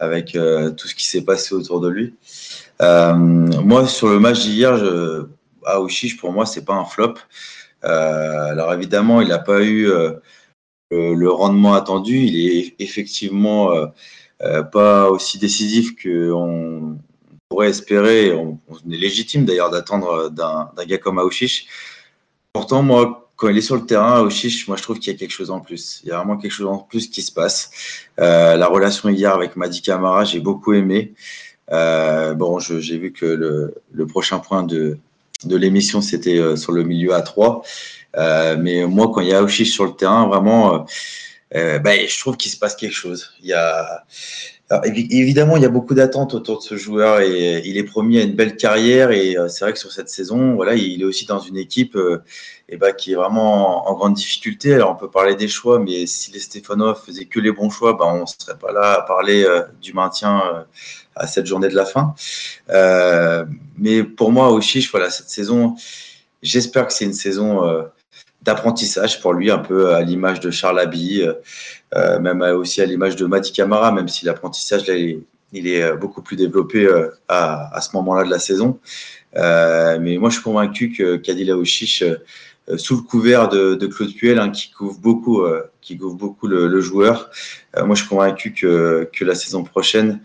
[0.00, 2.14] avec tout ce qui s'est passé autour de lui.
[2.80, 4.80] moi, sur le match d'hier,
[5.64, 7.14] Aouchiche, pour moi, c'est pas un flop.
[7.82, 9.88] Alors évidemment, il n'a pas eu
[10.90, 12.16] le, rendement attendu.
[12.16, 13.70] Il est effectivement
[14.72, 16.98] pas aussi décisif qu'on
[17.48, 18.32] pourrait espérer.
[18.32, 18.58] On,
[18.90, 21.66] est légitime d'ailleurs d'attendre d'un gars comme Aouchiche.
[22.52, 25.16] Pourtant, moi, quand il est sur le terrain, au chiche, moi je trouve qu'il y
[25.16, 26.00] a quelque chose en plus.
[26.02, 27.70] Il y a vraiment quelque chose en plus qui se passe.
[28.18, 31.14] Euh, la relation hier avec Madi Camara, j'ai beaucoup aimé.
[31.72, 34.98] Euh, bon, j'ai vu que le, prochain point de,
[35.44, 37.62] l'émission, c'était euh, sur le milieu à 3.
[38.16, 40.86] Euh, mais moi, quand il y a Auchiche sur le terrain, vraiment,
[41.54, 43.32] euh, bah, je trouve qu'il se passe quelque chose.
[43.40, 44.04] Il y a,
[44.84, 48.22] évidemment, il y a beaucoup d'attentes autour de ce joueur et il est promis à
[48.22, 49.10] une belle carrière.
[49.12, 51.96] Et c'est vrai que sur cette saison, voilà, il est aussi dans une équipe
[52.68, 54.74] et bah, qui est vraiment en, grande difficulté.
[54.74, 57.92] Alors, on peut parler des choix, mais si les Stefanov faisaient que les bons choix,
[57.92, 59.46] bah, on ne serait pas là à parler
[59.80, 60.66] du maintien
[61.16, 62.14] à cette journée de la fin.
[62.70, 63.44] Euh,
[63.78, 65.74] mais pour moi, au chiche, voilà, cette saison,
[66.42, 67.82] j'espère que c'est une saison euh,
[68.46, 71.28] d'apprentissage pour lui, un peu à l'image de Charles Abbey,
[71.94, 74.82] euh, même aussi à l'image de Mati Camara, même si l'apprentissage,
[75.52, 76.88] il est beaucoup plus développé
[77.28, 78.78] à, ce moment-là de la saison.
[79.34, 82.04] mais moi, je suis convaincu que Kadila Chiche,
[82.76, 85.44] sous le couvert de, de Claude Puel, hein, qui couvre beaucoup,
[85.80, 87.30] qui beaucoup le, joueur,
[87.76, 90.20] moi, je suis convaincu que, que la saison prochaine,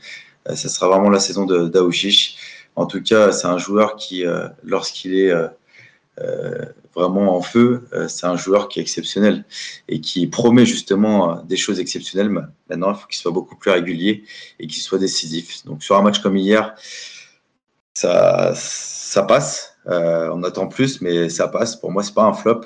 [0.50, 2.38] euh, ce sera vraiment la saison de d'Aouchiche.
[2.76, 8.26] En tout cas, c'est un joueur qui, euh, lorsqu'il est euh, vraiment en feu, c'est
[8.26, 9.46] un joueur qui est exceptionnel
[9.88, 12.30] et qui promet justement des choses exceptionnelles.
[12.70, 14.24] Maintenant, il faut qu'il soit beaucoup plus régulier
[14.60, 15.66] et qu'il soit décisif.
[15.66, 16.76] Donc sur un match comme hier,
[17.94, 18.54] ça,
[19.28, 19.78] passe.
[19.86, 21.76] on attend plus, mais ça passe.
[21.76, 22.62] Pour moi, c'est pas un flop.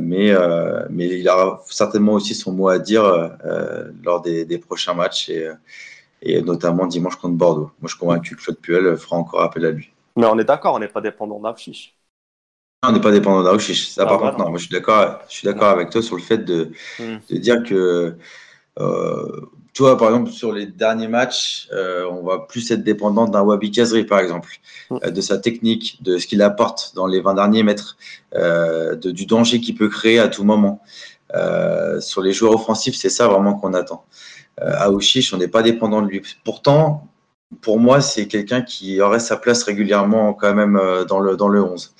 [0.00, 3.04] mais, il aura certainement aussi son mot à dire
[4.02, 5.30] lors des, prochains matchs.
[6.20, 7.70] Et, notamment dimanche contre Bordeaux.
[7.80, 9.92] Moi, je suis convaincu que Claude Puel fera encore appel à lui.
[10.16, 11.94] Mais on est d'accord, on n'est pas dépendant d'Auchiche.
[12.84, 13.88] On n'est pas dépendant d'Auchiche.
[13.88, 14.50] Ça, ah, par contre, non.
[14.50, 17.16] Moi, je suis d'accord, je suis d'accord avec toi sur le fait de, hmm.
[17.28, 18.16] de dire que,
[18.78, 19.40] euh,
[19.74, 23.72] toi, par exemple, sur les derniers matchs, euh, on va plus être dépendant d'un Wabi
[23.72, 24.50] Kazri, par exemple,
[24.90, 24.98] hmm.
[25.02, 27.96] euh, de sa technique, de ce qu'il apporte dans les 20 derniers mètres,
[28.36, 30.80] euh, de, du danger qu'il peut créer à tout moment.
[32.00, 34.06] Sur les joueurs offensifs, c'est ça vraiment qu'on attend.
[34.60, 36.22] Aouchiche, on n'est pas dépendant de lui.
[36.42, 37.06] Pourtant,
[37.60, 41.48] pour moi, c'est quelqu'un qui aurait sa place régulièrement quand même euh, dans le, dans
[41.48, 41.94] le 11.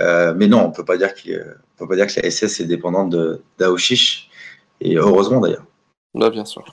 [0.00, 1.12] Euh, mais non, on ne peut pas dire
[1.76, 3.14] peut pas dire que la SS est dépendante
[3.58, 4.30] d'Aouchiche,
[4.80, 5.66] et heureusement d'ailleurs.
[6.14, 6.64] Là, bien sûr.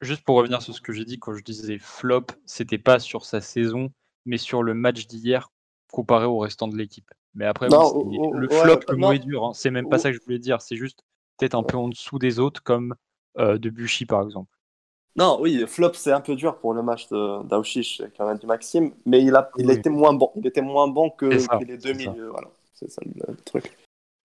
[0.00, 3.24] Juste pour revenir sur ce que j'ai dit quand je disais flop, c'était pas sur
[3.24, 3.90] sa saison,
[4.26, 5.50] mais sur le match d'hier
[5.92, 7.10] comparé au restant de l'équipe.
[7.34, 9.52] Mais après, le flop, le mot est dur, hein.
[9.54, 11.02] c'est même pas ça que je voulais dire, c'est juste
[11.38, 12.94] peut-être un peu en dessous des autres, comme
[13.38, 14.57] euh, Debuchy par exemple.
[15.18, 18.92] Non, oui, flop, c'est un peu dur pour le match d'Auchiche quand même du Maxime,
[19.04, 20.30] mais il a, il était moins bon.
[20.36, 21.26] Il était moins bon que,
[21.64, 22.28] les deux milieux.
[22.28, 23.76] Voilà, c'est ça le, truc.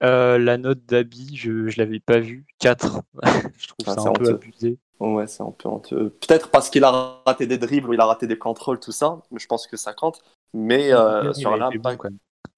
[0.04, 2.46] Euh, la note d'Abi, je ne l'avais pas vue.
[2.60, 3.02] 4.
[3.58, 4.78] je trouve ah, ça un peu abusé.
[5.00, 6.12] Ouais, c'est un peu honteux.
[6.22, 9.20] Peut-être parce qu'il a raté des dribbles ou il a raté des contrôles, tout ça.
[9.32, 10.22] Mais je pense que ça compte.
[10.54, 12.04] Mais euh, sur l'impact.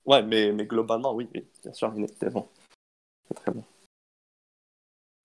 [0.05, 2.45] ouais, mais, mais globalement, oui, oui, bien sûr, il était bon.
[3.33, 3.63] Très bon.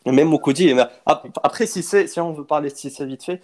[0.07, 0.75] Même Mokodi.
[1.07, 3.43] Après, si, si on veut parler de Cissé vite fait,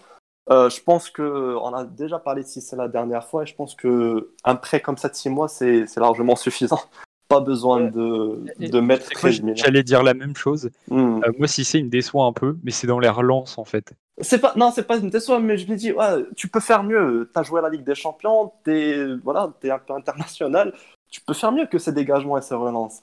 [0.49, 3.75] euh, je pense qu'on a déjà parlé de Cissé la dernière fois et je pense
[3.75, 6.81] qu'un prêt comme ça de 6 mois, c'est largement suffisant.
[7.29, 9.11] Pas besoin de, de mettre
[9.57, 10.71] J'allais dire la même chose.
[10.89, 11.21] Hmm.
[11.25, 13.95] Euh, moi, Cissé, il me déçoit un peu, mais c'est dans les relances en fait.
[14.21, 16.85] C'est pas, non, c'est pas une déçoit, mais je me dis, ouais, tu peux faire
[16.85, 17.29] mieux.
[17.35, 20.73] Tu as joué à la Ligue des Champions, tu es, voilà, es un peu international.
[21.11, 23.03] Tu peux faire mieux que ces dégagements et ces relances.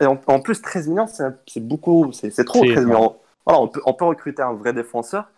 [0.00, 3.16] En, plus, 13 millions, c'est beaucoup, c'est trop 13 millions.
[3.44, 5.30] Voilà, on peut, on peut recruter un vrai défenseur,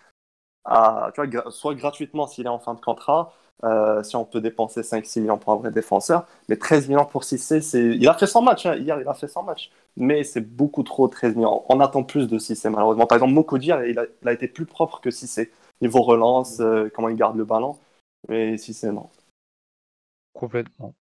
[0.64, 3.32] à, tu vois, soit gratuitement s'il est en fin de contrat,
[3.64, 7.24] euh, si on peut dépenser 5-6 millions pour un vrai défenseur, mais 13 millions pour
[7.24, 8.76] 6C, il a fait 100 matchs, hein.
[8.76, 11.64] hier il a fait 100 matchs, mais c'est beaucoup trop 13 millions.
[11.68, 13.06] On attend plus de 6C malheureusement.
[13.06, 15.50] Par exemple, Mokodi, il a, il a été plus propre que 6C.
[15.80, 17.76] Niveau relance, euh, comment il garde le ballon,
[18.28, 19.08] mais 6C, non.
[20.34, 20.94] Complètement.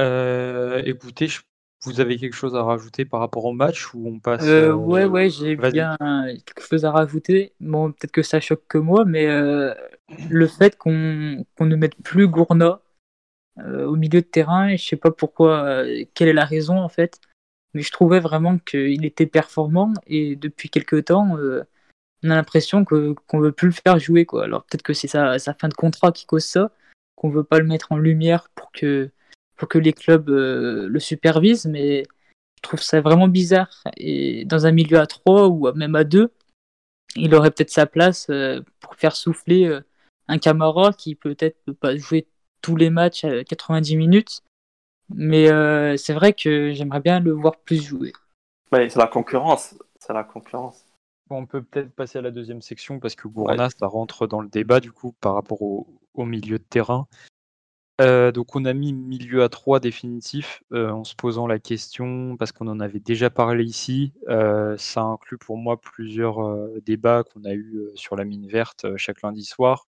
[0.00, 1.40] Euh, écoutez, je
[1.84, 4.72] vous avez quelque chose à rajouter par rapport au match ou on passe euh, euh
[4.72, 7.52] Ouais, ouais, j'ai bien quelque chose à rajouter.
[7.60, 9.74] Bon, peut-être que ça choque que moi, mais euh,
[10.30, 12.80] le fait qu'on ne mette plus Gourna
[13.58, 17.20] euh, au milieu de terrain, je sais pas pourquoi, quelle est la raison en fait,
[17.74, 21.36] mais je trouvais vraiment qu'il était performant et depuis quelques temps,
[22.24, 24.44] on a l'impression qu'on veut plus le faire jouer quoi.
[24.44, 26.70] Alors peut-être que c'est sa, sa fin de contrat qui cause ça,
[27.16, 29.10] qu'on veut pas le mettre en lumière pour que
[29.68, 32.04] que les clubs euh, le supervisent, mais
[32.56, 33.82] je trouve ça vraiment bizarre.
[33.96, 36.32] Et dans un milieu à 3 ou même à 2,
[37.16, 39.80] il aurait peut-être sa place euh, pour faire souffler euh,
[40.28, 42.26] un Camara qui peut-être peut pas jouer
[42.60, 44.42] tous les matchs à 90 minutes.
[45.14, 45.48] Mais
[45.98, 48.12] c'est vrai que j'aimerais bien le voir plus jouer.
[48.70, 49.74] c'est la concurrence.
[49.98, 50.86] C'est la concurrence.
[51.28, 54.48] on peut peut-être passer à la deuxième section parce que Gourna, ça rentre dans le
[54.48, 57.06] débat du coup par rapport au milieu de terrain.
[58.00, 62.36] Euh, donc on a mis milieu à 3 définitif euh, en se posant la question,
[62.36, 64.12] parce qu'on en avait déjà parlé ici.
[64.28, 66.38] Euh, ça inclut pour moi plusieurs
[66.80, 69.86] débats qu'on a eu sur la mine verte chaque lundi soir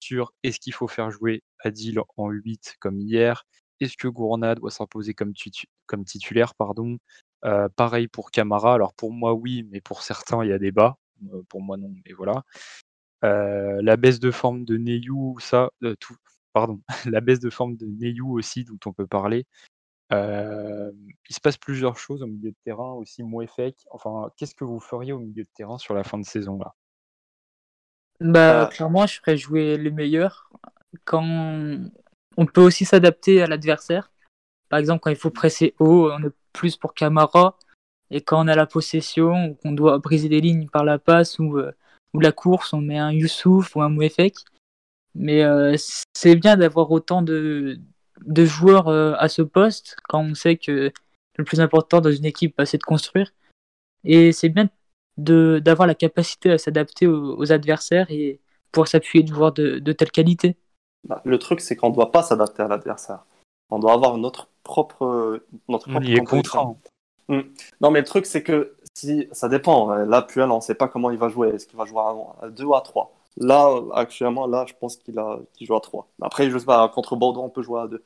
[0.00, 3.44] sur est-ce qu'il faut faire jouer Adil en 8 comme hier?
[3.80, 5.32] Est-ce que Gourna doit s'imposer comme,
[6.04, 6.98] titulaire pardon?
[7.76, 8.74] Pareil pour Camara.
[8.74, 10.96] Alors pour moi oui, mais pour certains il y a débat.
[11.48, 12.42] pour moi non, mais voilà.
[13.22, 16.16] la baisse de forme de Neyou, ça, tout,
[16.56, 19.44] pardon, la baisse de forme de Neyou aussi, dont on peut parler.
[20.10, 23.76] il se passe plusieurs choses au milieu de terrain, aussi Mouefek.
[23.90, 26.74] Enfin, qu'est-ce que vous feriez au milieu de terrain sur la fin de saison là
[28.20, 28.66] Bah, euh.
[28.68, 30.50] clairement, je ferais jouer les meilleurs.
[31.04, 31.26] Quand
[32.38, 34.10] on peut aussi s'adapter à l'adversaire.
[34.70, 37.58] Par exemple, quand il faut presser haut, on est plus pour Camara.
[38.10, 41.38] Et quand on a la possession, ou qu'on doit briser des lignes par la passe
[41.38, 41.72] ou, euh,
[42.14, 44.36] ou la course, on met un Youssouf ou un Mouefek.
[45.16, 45.76] Mais euh,
[46.12, 47.78] c'est bien d'avoir autant de,
[48.24, 50.92] de joueurs euh, à ce poste quand on sait que
[51.38, 53.32] le plus important dans une équipe, bah, c'est de construire.
[54.04, 54.68] Et c'est bien
[55.16, 60.10] d'avoir la capacité à s'adapter aux, adversaires et pouvoir s'appuyer de joueurs de, de, telle
[60.10, 60.56] qualité.
[61.08, 63.24] Bah, le truc, c'est qu'on ne doit pas s'adapter à l'adversaire.
[63.70, 65.40] On doit avoir notre propre.
[65.68, 66.76] Notre propre est contraint.
[67.28, 67.40] Hmm.
[67.80, 69.88] Non, mais le truc, c'est que si ça dépend.
[69.94, 71.48] Là, Puel, on ne sait pas comment il va jouer.
[71.48, 72.00] Est-ce qu'il va jouer
[72.42, 76.08] à 2 ou à 3 Là, actuellement, là, je pense qu'il a, joue à 3.
[76.22, 78.02] Après, je sais pas, contre Bordeaux, on peut jouer à 2.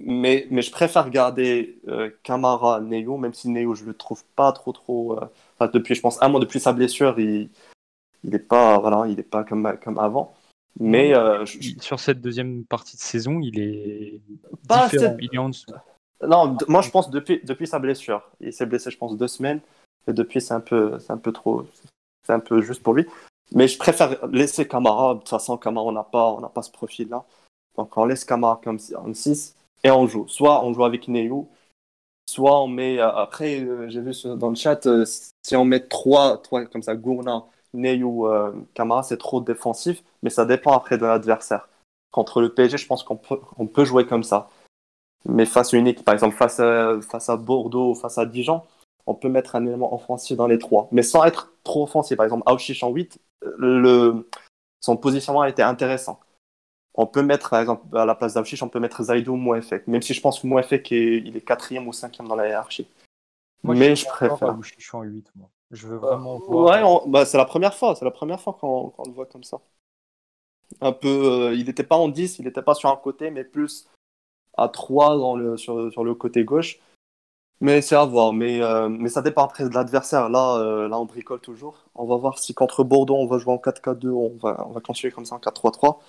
[0.00, 4.50] Mais, mais je préfère garder euh, Camara, Neo, même si Neo, je le trouve pas
[4.52, 5.16] trop, trop.
[5.16, 5.24] Euh,
[5.58, 7.48] enfin, depuis, je pense, un mois depuis sa blessure, il
[8.24, 10.34] n'est pas, voilà, il est pas comme, comme avant.
[10.80, 11.46] Mais euh,
[11.80, 14.20] sur cette deuxième partie de saison, il est
[14.66, 15.16] pas différent.
[15.20, 15.70] Il est en dessous.
[16.26, 18.28] Non, moi je pense depuis, depuis sa blessure.
[18.40, 19.60] Il s'est blessé, je pense, deux semaines.
[20.08, 21.64] Et depuis, c'est un peu, c'est un peu trop,
[22.26, 23.06] c'est un peu juste pour lui.
[23.54, 25.14] Mais je préfère laisser Camara.
[25.14, 27.24] De toute façon, Camara, on n'a pas, pas ce profil-là.
[27.76, 30.26] Donc, on laisse Camara comme en 6 et on joue.
[30.28, 31.48] Soit on joue avec Neyou,
[32.26, 32.98] soit on met.
[32.98, 36.82] Euh, après, euh, j'ai vu dans le chat, euh, si on met 3, 3 comme
[36.82, 38.28] ça, Gourna, Neyou,
[38.74, 40.02] Camara, c'est trop défensif.
[40.22, 41.68] Mais ça dépend après de l'adversaire.
[42.12, 44.48] Contre le PSG, je pense qu'on peut, on peut jouer comme ça.
[45.26, 46.60] Mais face à une équipe, par exemple, face
[47.08, 48.62] face à Bordeaux, face à Dijon,
[49.06, 52.16] on peut mettre un élément offensif dans les trois, mais sans être trop offensif.
[52.16, 53.18] Par exemple, Auchiche en 8,
[53.58, 54.28] le,
[54.80, 56.20] son positionnement a été intéressant.
[56.94, 59.86] On peut mettre, par exemple, à la place d'Auchiche, on peut mettre Zaidou ou Mouefek,
[59.88, 62.86] même si je pense que Mouefek est, il est quatrième ou cinquième dans la hiérarchie.
[63.64, 64.58] mais je, préfère.
[64.58, 65.48] Auchiche en 8, moi.
[65.70, 66.82] Je veux vraiment voir.
[66.82, 69.60] Ouais, bah, c'est la première fois, c'est la première fois qu'on le voit comme ça.
[70.80, 73.44] Un peu, euh, il n'était pas en 10, il n'était pas sur un côté, mais
[73.44, 73.88] plus
[74.56, 76.78] à 3 dans le, sur, sur le côté gauche.
[77.60, 78.32] Mais c'est à voir.
[78.32, 80.28] Mais, euh, mais ça dépend après de l'adversaire.
[80.28, 81.84] Là, euh, là, on bricole toujours.
[81.94, 84.80] On va voir si contre Bordeaux, on va jouer en 4-4-2, on va, on va
[84.80, 86.00] continuer comme ça en 4-3-3.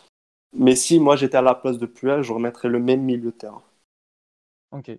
[0.54, 3.38] Mais si moi j'étais à la place de Puel, je remettrais le même milieu de
[3.38, 3.62] terrain.
[4.72, 4.92] Ok.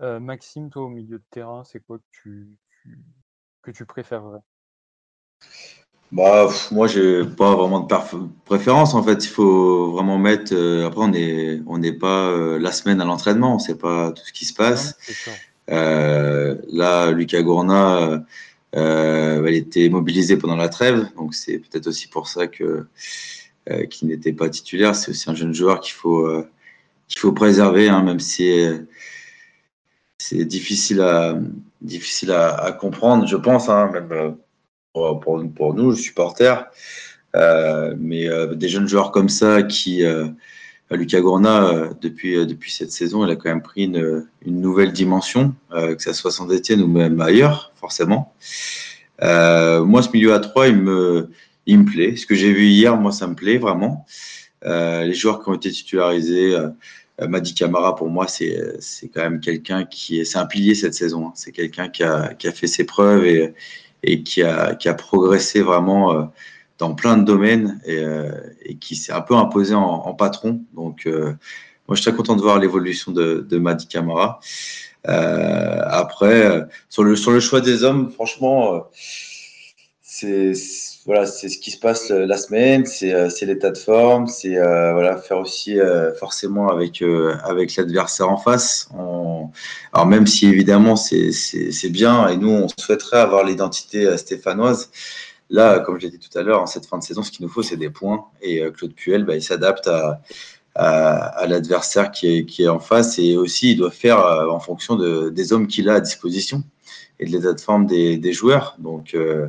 [0.00, 2.58] Euh, Maxime, toi, au milieu de terrain, c'est quoi que tu,
[3.62, 4.40] que tu préférerais?
[6.10, 7.94] Bah, moi, j'ai pas vraiment de
[8.44, 8.94] préférence.
[8.94, 10.54] En fait, il faut vraiment mettre.
[10.86, 14.24] après, on n'est on n'est pas la semaine à l'entraînement, on ne sait pas tout
[14.24, 14.98] ce qui se passe.
[15.68, 18.24] Là, Lucas Gourna,
[18.74, 22.86] euh, il était mobilisé pendant la trêve, donc c'est peut-être aussi pour ça que
[23.70, 24.96] euh, qu'il n'était pas titulaire.
[24.96, 26.44] C'est aussi un jeune joueur qu'il faut
[27.08, 28.50] qu'il faut préserver, hein, même si
[30.18, 34.36] c'est difficile à comprendre, je pense, hein, même
[34.94, 36.66] pour, pour, pour, nous, supporters.
[37.34, 40.02] Euh, mais des jeunes joueurs comme ça qui
[40.96, 44.92] Lucas Gourna, euh, depuis, euh, depuis cette saison, il a quand même pris une, nouvelle
[44.92, 48.34] dimension, euh, que ce soit sans Etienne ou même ailleurs, forcément.
[49.20, 51.28] moi, ce milieu à 3, il me,
[51.84, 52.16] plaît.
[52.16, 54.06] Ce que j'ai vu hier, moi, ça me plaît vraiment.
[54.64, 56.56] les joueurs qui ont été titularisés,
[57.20, 58.82] Madi Camara, pour moi, c'est
[59.14, 61.28] quand même quelqu'un qui est, c'est un pilier cette saison.
[61.28, 61.32] Hein.
[61.34, 63.24] C'est quelqu'un qui a, fait ses preuves
[64.02, 66.30] et, qui a progressé vraiment
[66.82, 68.32] dans plein de domaines euh,
[68.64, 70.62] et, qui s'est un peu imposé en, patron.
[70.74, 71.26] Donc, euh,
[71.86, 74.40] moi, je suis très content de voir l'évolution de, de Madi Camara.
[75.06, 78.88] Euh, après, sur le, choix des hommes, franchement,
[80.02, 80.54] c'est
[81.06, 85.38] voilà, c'est ce qui se passe la semaine, c'est l'état de forme, c'est voilà, faire
[85.38, 85.76] aussi
[86.18, 87.02] forcément avec,
[87.42, 88.88] avec l'adversaire en face.
[89.92, 94.90] Alors même si évidemment c'est bien et nous on souhaiterait avoir l'identité stéphanoise,
[95.52, 97.44] Là, comme je l'ai dit tout à l'heure, en cette fin de saison, ce qu'il
[97.44, 98.24] nous faut, c'est des points.
[98.40, 100.22] Et euh, Claude Puel, bah, il s'adapte à,
[100.74, 104.60] à, l'adversaire qui est, qui est, en face et aussi il doit faire euh, en
[104.60, 106.64] fonction de, des hommes qu'il a à disposition
[107.20, 108.76] et de l'état de forme des, des joueurs.
[108.78, 109.48] Donc, euh,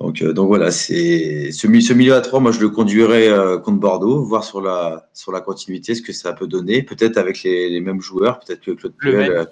[0.00, 3.30] Donc, donc voilà, c'est ce, ce, milieu à 3, moi je le conduirais
[3.62, 7.42] contre Bordeaux, voir sur la, sur la continuité ce que ça peut donner, peut-être avec
[7.42, 9.46] les, les, mêmes joueurs, peut-être que Claude Puel,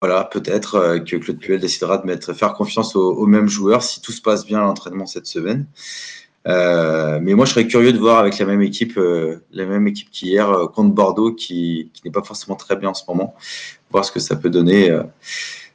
[0.00, 4.00] voilà, peut-être que Claude Puel décidera de mettre, faire confiance aux, aux mêmes joueurs si
[4.00, 5.66] tout se passe bien à l'entraînement cette semaine.
[6.46, 9.86] Euh, mais moi, je serais curieux de voir avec la même équipe, euh, la même
[9.86, 13.34] équipe qu'hier euh, contre Bordeaux, qui, n'est pas forcément très bien en ce moment,
[13.90, 14.96] voir ce que ça peut donner.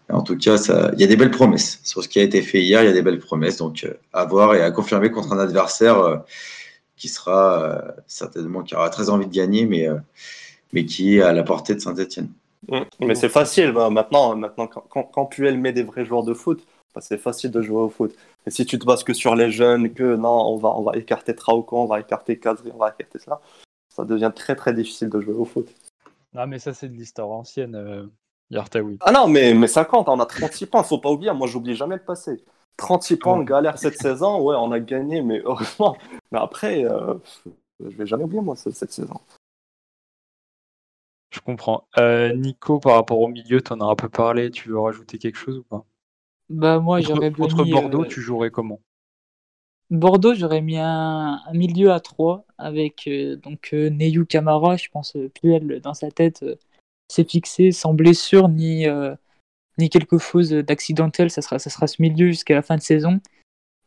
[0.09, 0.57] En tout cas,
[0.93, 2.83] il y a des belles promesses sur ce qui a été fait hier.
[2.83, 6.23] Il y a des belles promesses, donc à voir et à confirmer contre un adversaire
[6.95, 9.87] qui sera certainement qui aura très envie de gagner, mais
[10.73, 12.29] mais qui est à la portée de Saint-Etienne.
[12.69, 12.79] Mmh.
[13.01, 14.35] Mais c'est facile maintenant.
[14.35, 17.81] Maintenant, quand, quand Puel met des vrais joueurs de foot, bah, c'est facile de jouer
[17.81, 18.15] au foot.
[18.47, 20.95] Et si tu te bases que sur les jeunes, que non, on va, on va
[20.97, 23.41] écarter Trauco, on va écarter Kazri, on va écarter ça,
[23.89, 25.67] ça devient très très difficile de jouer au foot.
[26.33, 28.05] Non, mais ça, c'est de l'histoire ancienne, euh,
[28.49, 28.97] Yartaoui.
[29.01, 31.95] Ah non, mais, mais 50, on a 36 points, faut pas oublier, moi j'oublie jamais
[31.95, 32.43] le passé.
[32.77, 35.97] 36 points, de galère cette saison, ouais, on a gagné, mais heureusement.
[36.31, 37.13] Mais après, euh,
[37.79, 39.19] je vais jamais oublier, moi, cette, saison.
[41.35, 41.85] Je comprends.
[41.97, 45.17] Euh, Nico, par rapport au milieu, tu en as un peu parlé, tu veux rajouter
[45.17, 45.85] quelque chose ou pas?
[46.49, 48.79] Bah moi j'aurais bien Contre Bordeaux, euh, tu jouerais comment?
[49.89, 55.17] Bordeaux, j'aurais mis un, milieu à 3 avec euh, donc euh, Neyu Kamara, je pense
[55.33, 56.45] Puel dans sa tête
[57.09, 58.85] s'est fixé sans blessure ni
[59.77, 63.19] ni quelque chose d'accidentel, ça sera ça sera ce milieu jusqu'à la fin de saison.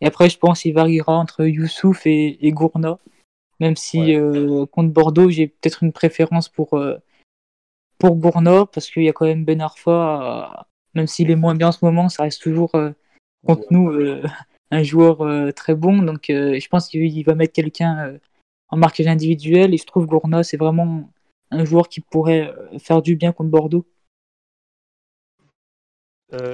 [0.03, 2.99] Et après je pense qu'il variera entre Youssouf et, et Gourna.
[3.59, 4.15] Même si
[4.71, 6.79] contre Bordeaux, j'ai peut-être une préférence pour
[7.99, 11.69] pour Gourna parce qu'il y a quand même Ben Arfa même s'il est moins bien
[11.69, 12.91] en ce moment, ça reste toujours euh,
[13.47, 14.23] contre nous euh,
[14.71, 16.03] un joueur euh, très bon.
[16.03, 18.19] Donc je pense qu'il va mettre quelqu'un
[18.69, 19.75] en marquage individuel.
[19.75, 21.11] Et je trouve Gourna, c'est vraiment
[21.51, 23.87] un joueur qui pourrait faire du bien contre Bordeaux.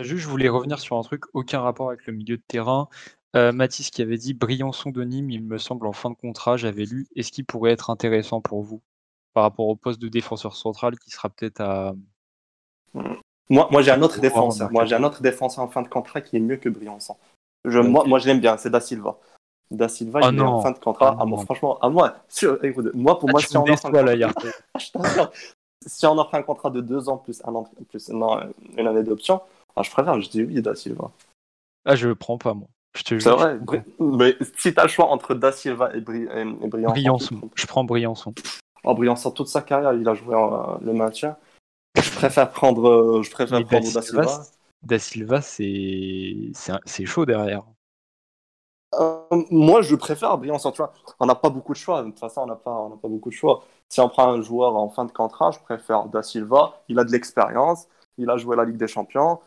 [0.03, 2.89] juste, je voulais revenir sur un truc, aucun rapport avec le milieu de terrain.
[3.35, 6.85] Mathis qui avait dit Briançon de Nîmes, il me semble, en fin de contrat, j'avais
[6.85, 7.09] lu.
[7.17, 8.81] Est-ce qu'il pourrait être intéressant pour vous?
[9.35, 11.95] Par rapport au poste de défenseur central qui sera peut-être à,
[13.51, 14.71] moi, moi j'ai un autre défenseur.
[14.73, 17.17] Moi, j'ai un autre défenseur en fin de contrat qui est mieux que Briançon.
[17.65, 19.19] Je, moi, moi, je l'aime bien, c'est Da Silva.
[19.71, 21.17] Da Silva, il est en fin de contrat.
[21.19, 22.17] Ah, moi, franchement, à moi,
[22.95, 24.33] moi, pour moi, si on offre un
[25.87, 28.41] si on offre un contrat de deux ans plus un an plus non,
[28.77, 29.43] une année d'option,
[29.77, 31.11] ah, je préfère, je dis oui, Da Silva.
[31.85, 32.69] Ah, je le prends pas, moi.
[32.95, 33.59] C'est vrai.
[33.99, 36.93] Mais si tu as le choix entre Da Silva et, Bri et, Briançon.
[36.93, 37.51] Briançon.
[37.55, 38.33] Je prends Briançon.
[38.85, 41.37] Oh, Briançon, toute sa carrière, il a joué en, le maintien.
[41.97, 44.43] Je préfère prendre, euh, je préfère prendre Da Silva.
[44.83, 47.65] Da Silva, c'est chaud derrière.
[49.01, 49.21] Euh,
[49.51, 50.71] moi, je préfère Briançon.
[50.71, 52.03] Tu vois, on n'a pas beaucoup de choix.
[52.03, 53.65] De toute façon, on n'a pas, on pas beaucoup de choix.
[53.89, 56.83] Si on prend un joueur en fin de contrat, je préfère Da Silva.
[56.89, 57.89] Il a de l'expérience.
[58.19, 59.41] Il a joué la Ligue des Champions.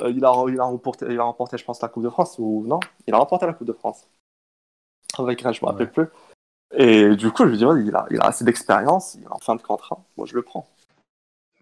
[0.00, 2.36] Euh, il, a, il, a remporté, il a remporté, je pense, la Coupe de France.
[2.38, 2.80] Ou non?
[3.06, 4.08] Il a remporté la Coupe de France.
[5.18, 6.06] Avec je ne me rappelle plus.
[6.74, 9.14] Et du coup, je me dis, il, a, il a assez d'expérience.
[9.14, 10.02] Il est en fin de contrat.
[10.16, 10.68] Moi, je le prends.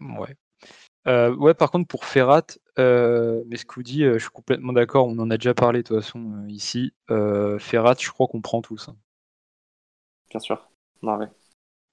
[0.01, 0.37] Ouais.
[1.07, 2.47] Euh, ouais, par contre, pour Ferrat,
[2.79, 5.07] euh, mais ce que vous dit, euh, je suis complètement d'accord.
[5.07, 6.93] On en a déjà parlé de toute façon ici.
[7.09, 8.89] Ferrat, je crois qu'on prend tous.
[8.89, 8.97] Hein.
[10.31, 10.69] Bien sûr.
[11.03, 11.29] Non, ouais.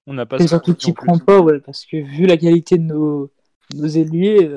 [0.06, 0.38] On n'a pas.
[0.46, 3.30] surtout qu'il prend pas, ouais, parce que vu la qualité de nos,
[3.74, 4.48] nos ailiers,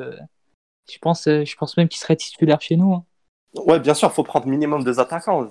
[0.89, 2.93] je pense, je pense même qu'il serait titulaire chez nous.
[2.93, 3.05] Hein.
[3.55, 5.49] Ouais, bien sûr, faut prendre minimum deux attaquants.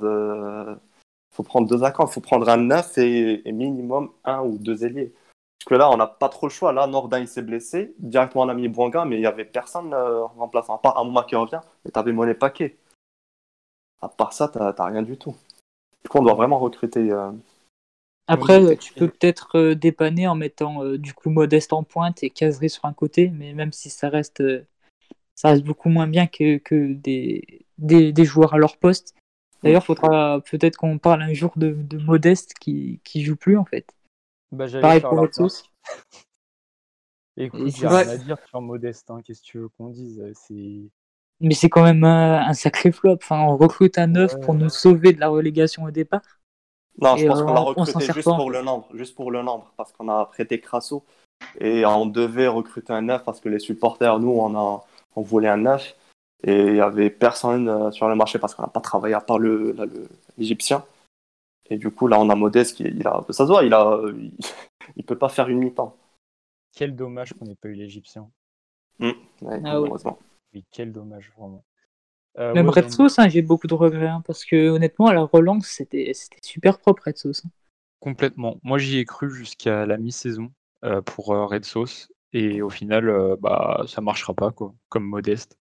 [1.30, 2.06] Faut prendre deux attaquants.
[2.06, 5.12] Faut prendre un neuf et, et minimum un ou deux ailiers.
[5.58, 6.72] Parce que là, on n'a pas trop le choix.
[6.72, 7.94] Là, Nordin, il s'est blessé.
[7.98, 10.76] Directement, on a mis Bouanga, mais il n'y avait personne euh, remplaçant.
[10.76, 12.78] À part un moment qui revient, et tu avais Monet Paquet.
[14.00, 15.36] À part ça, tu n'as rien du tout.
[16.02, 17.10] Du coup, on doit vraiment recruter.
[17.12, 17.30] Euh,
[18.26, 22.30] Après, tu peux peut-être euh, dépanner en mettant euh, du coup Modeste en pointe et
[22.30, 24.42] Casery sur un côté, mais même si ça reste,
[25.34, 29.14] ça reste beaucoup moins bien que, que des, des, joueurs à leur poste.
[29.62, 33.56] D'ailleurs, il faudra peut-être qu'on parle un jour de, de Modeste qui, qui joue plus
[33.56, 33.86] en fait.
[34.52, 35.64] Bah, Pareil pour votre sauce.
[37.36, 39.20] Écoute, j'ai rien à dire sur Modeste, hein.
[39.24, 40.22] qu'est-ce que tu veux qu'on dise
[41.40, 43.16] Mais c'est quand même un, sacré flop.
[43.22, 46.20] Enfin, on recrute un neuf pour nous sauver de la relégation au départ.
[47.00, 49.92] Non, je pense qu'on l'a recruté juste pour le nombre, juste pour le nombre, parce
[49.92, 51.04] qu'on a prêté Crasso
[51.58, 54.84] et on devait recruter un neuf parce que les supporters, nous, on a,
[55.16, 55.94] on voulait un neuf
[56.42, 59.20] et il y avait personne euh, sur le marché parce qu'on n'a pas travaillé à
[59.20, 59.76] part le
[60.38, 60.84] l'Égyptien.
[61.68, 64.00] Et du coup, là, on a Modeste qui il a, ça se voit, il a,
[64.96, 65.96] il, peut pas faire une mi-temps.
[66.72, 68.28] Quel dommage qu'on n'ait pas eu l'Égyptien.
[68.98, 69.10] Mmh,
[69.64, 71.64] ah oui, quel dommage, vraiment.
[72.38, 75.22] Euh, Même Red Sauce, hein, j'ai beaucoup de regrets, hein, parce que honnêtement, à la
[75.22, 76.12] relance, c'était
[76.42, 77.44] super propre Red Sauce.
[77.44, 77.50] Hein.
[78.00, 78.58] Complètement.
[78.62, 80.52] Moi, j'y ai cru jusqu'à la mi-saison
[80.84, 85.59] euh, pour euh, Red Sauce, et au final, bah, ça marchera pas, quoi, comme modeste.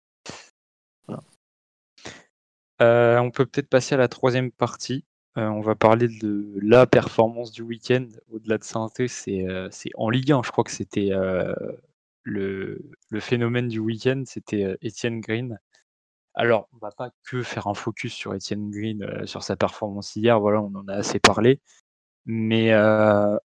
[3.20, 5.06] On peut peut-être passer à la troisième partie.
[5.36, 8.08] on va parler de la performance du week-end.
[8.32, 9.46] Au-delà de santé, c'est
[9.96, 10.42] en Ligue 1.
[10.44, 11.12] Je crois que c'était
[12.24, 15.60] le, le, phénomène du week-end, c'était Etienne Green.
[16.36, 20.40] Alors, on va pas que faire un focus sur Etienne Green, sur sa performance hier.
[20.40, 21.62] Voilà, on en a assez parlé.
[22.26, 22.74] Mais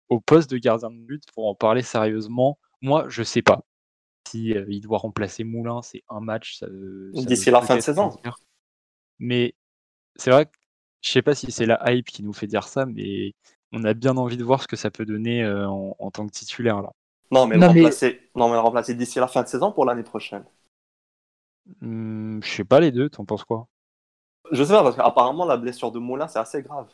[0.10, 3.66] au poste de gardien de but, pour en parler sérieusement, moi, je sais pas
[4.28, 5.82] si il doit remplacer Moulin.
[5.82, 6.64] C'est un match.
[7.14, 8.12] D'ici la fin de saison.
[9.24, 9.56] Mais
[10.18, 10.52] c'est vrai que
[11.02, 13.34] je sais pas si c'est la hype qui nous fait dire ça, mais
[13.72, 16.82] on a bien envie de voir ce que ça peut donner en, tant que titulaire
[16.82, 16.92] là.
[17.32, 18.30] Non, mais, le, Remplacer...
[18.36, 20.44] Non, mais remplacer d'ici la fin de saison pour l'année prochaine.
[21.80, 23.68] Mmh, je sais pas les deux, t'en penses quoi?
[24.52, 26.90] Je sais pas, parce qu'apparemment la blessure de Moulin c'est assez grave.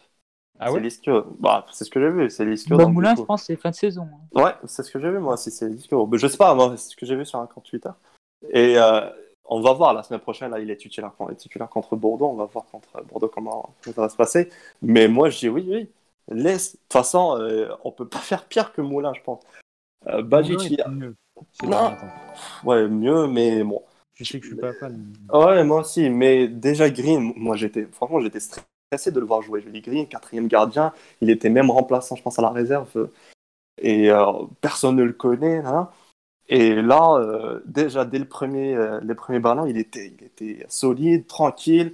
[0.60, 0.88] Ah ouais?
[0.88, 2.78] C'est bah, c'est ce que j'ai vu, c'est l'ischio.
[2.78, 4.08] Bah, Moulin, je pense, c'est fin de saison.
[4.14, 4.40] Hein.
[4.40, 6.08] Ouais, c'est ce que j'ai vu moi, si c'est l'ischio.
[6.14, 7.90] Je sais pas, moi, c'est ce que j'ai vu sur un compte Twitter.
[8.52, 9.10] Et euh,
[9.50, 12.28] on va voir la semaine prochaine, là, il est titulaire, il est titulaire contre Bordeaux,
[12.28, 14.50] on va voir contre Bordeaux comment, ça va se passer.
[14.82, 15.90] Mais moi, je dis oui, oui.
[16.30, 16.74] Laisse.
[16.74, 19.42] De toute façon, euh, on peut pas faire pire que Moulin, je pense.
[20.08, 21.16] Euh, Bajic, Mieux.
[21.64, 21.96] Non.
[22.64, 23.82] Ouais, mieux, mais bon.
[24.14, 25.14] Je sais que je suis pas fan.
[25.34, 26.10] Ouais, moi aussi.
[26.10, 29.62] Mais déjà, Green, moi, j'étais, franchement, j'étais stressé de le voir jouer.
[29.62, 30.94] Je dis Green, quatrième gardien.
[31.22, 33.10] Il était même remplaçant, je pense, à la réserve.
[33.82, 35.60] Et euh, personne ne le connaît.
[35.60, 35.90] Hein.
[36.50, 40.14] Et là, euh, déjà, dès le premier, les premiers ballons, il était,
[40.68, 41.94] solide, tranquille.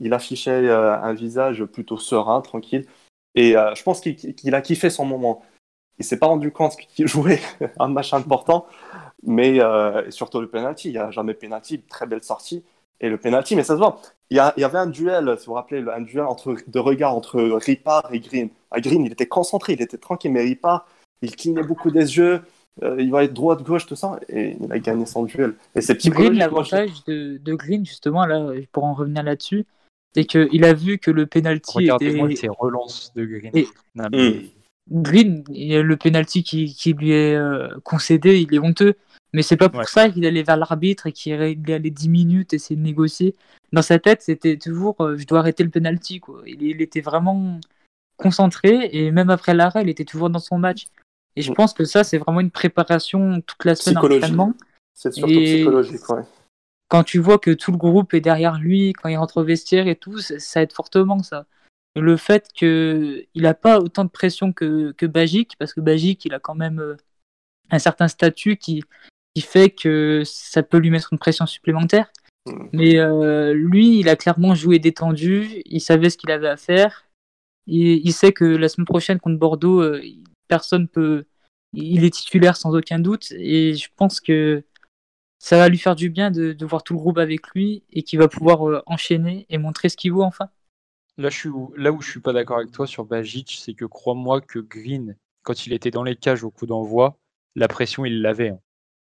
[0.00, 2.86] Il affichait un visage plutôt serein, tranquille.
[3.34, 5.42] Et je pense qu'il a kiffé son moment
[6.00, 7.40] il s'est pas rendu compte qu'il jouait
[7.78, 8.66] un match important,
[9.22, 10.88] mais euh, surtout le penalty.
[10.88, 12.64] Il n'y a jamais penalty, très belle sortie.
[13.00, 14.00] Et le penalty, mais ça se voit.
[14.30, 16.26] Il y, avait un duel, si vous vous rappelez, un duel
[16.66, 18.50] de regard entre Ripard et Green.
[18.70, 20.86] À Green, il était concentré, il était tranquille, mais Ripard,
[21.22, 22.42] il clignait beaucoup des yeux.
[22.82, 25.54] Euh, il va être droite, gauche, tout ça, et il a gagné son duel.
[25.74, 29.66] Et c'est Green, l'avantage de, de, Green, justement, là, pour en revenir là-dessus,
[30.14, 32.48] c'est qu'il a vu que le penalty Regardez-moi était...
[32.48, 33.66] relances de Green.
[33.94, 34.46] Hmm.
[34.90, 38.96] Green, le penalty qui, qui, lui est euh, concédé, il est honteux.
[39.32, 42.74] Mais c'est pas pour ça qu'il allait vers l'arbitre et qu'il allait 10 minutes essayer
[42.74, 43.36] de négocier.
[43.72, 46.18] Dans sa tête, c'était toujours euh, je dois arrêter le penalty.
[46.18, 46.42] Quoi.
[46.46, 47.60] Il, était vraiment
[48.16, 50.88] concentré et même après l'arrêt, il était toujours dans son match.
[51.36, 51.54] Et je mm.
[51.54, 54.54] pense que ça, c'est vraiment une préparation toute la semaine d'entraînement.
[54.94, 56.22] C'est surtout psychologique, ouais.
[56.88, 59.86] Quand tu vois que tout le groupe est derrière lui, quand il rentre au vestiaire
[59.86, 61.46] et tout, ça aide fortement ça
[61.96, 66.34] le fait qu'il n'a pas autant de pression que, que Bagic, parce que Bagic, il
[66.34, 66.96] a quand même euh,
[67.70, 68.82] un certain statut qui,
[69.34, 72.12] qui fait que ça peut lui mettre une pression supplémentaire.
[72.46, 72.68] Mm.
[72.72, 77.06] Mais euh, lui, il a clairement joué détendu, il savait ce qu'il avait à faire.
[77.66, 80.00] Il, il, sait que la semaine prochaine contre Bordeaux, euh,
[80.50, 81.24] personne peut.
[81.72, 84.64] Il est titulaire sans aucun doute, et je pense que
[85.38, 88.18] ça va lui faire du bien de, voir tout le groupe avec lui et qu'il
[88.18, 90.50] va pouvoir enchaîner et montrer ce qu'il vaut enfin.
[91.16, 93.84] Là, je où, là où je suis pas d'accord avec toi sur Bajic, c'est que
[93.84, 97.16] crois-moi que Green, quand il était dans les cages au coup d'envoi,
[97.56, 98.50] la pression, il l'avait.
[98.50, 98.60] Hein.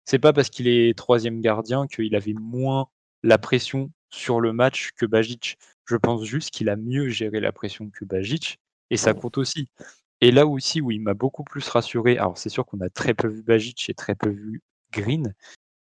[0.05, 2.87] C'est pas parce qu'il est troisième gardien qu'il avait moins
[3.23, 5.57] la pression sur le match que Bajic.
[5.85, 9.67] Je pense juste qu'il a mieux géré la pression que Bajic, et ça compte aussi.
[10.23, 13.13] Et là aussi où il m'a beaucoup plus rassuré, alors c'est sûr qu'on a très
[13.13, 14.61] peu vu Bajic et très peu vu
[14.93, 15.33] Green,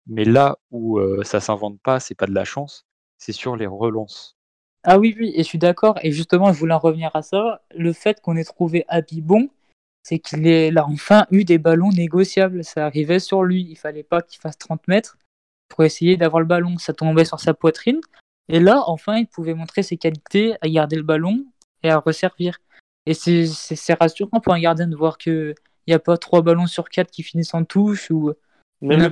[0.07, 2.87] mais là où euh, ça s'invente pas, c'est pas de la chance,
[3.19, 4.35] c'est sur les relances.
[4.83, 5.99] Ah oui, oui, et je suis d'accord.
[6.01, 7.61] Et justement, je voulais en revenir à ça.
[7.75, 9.47] Le fait qu'on ait trouvé Abby bon,
[10.01, 12.63] c'est qu'il a enfin eu des ballons négociables.
[12.63, 13.67] Ça arrivait sur lui.
[13.69, 15.19] Il fallait pas qu'il fasse 30 mètres
[15.69, 16.79] pour essayer d'avoir le ballon.
[16.79, 18.01] Ça tombait sur sa poitrine.
[18.49, 21.45] Et là, enfin, il pouvait montrer ses qualités à garder le ballon
[21.83, 22.57] et à resservir.
[23.05, 25.55] Et c'est rassurant pour un gardien de voir qu'il
[25.87, 28.11] n'y a pas trois ballons sur quatre qui finissent en touche.
[28.11, 28.33] ou
[28.81, 29.09] Même le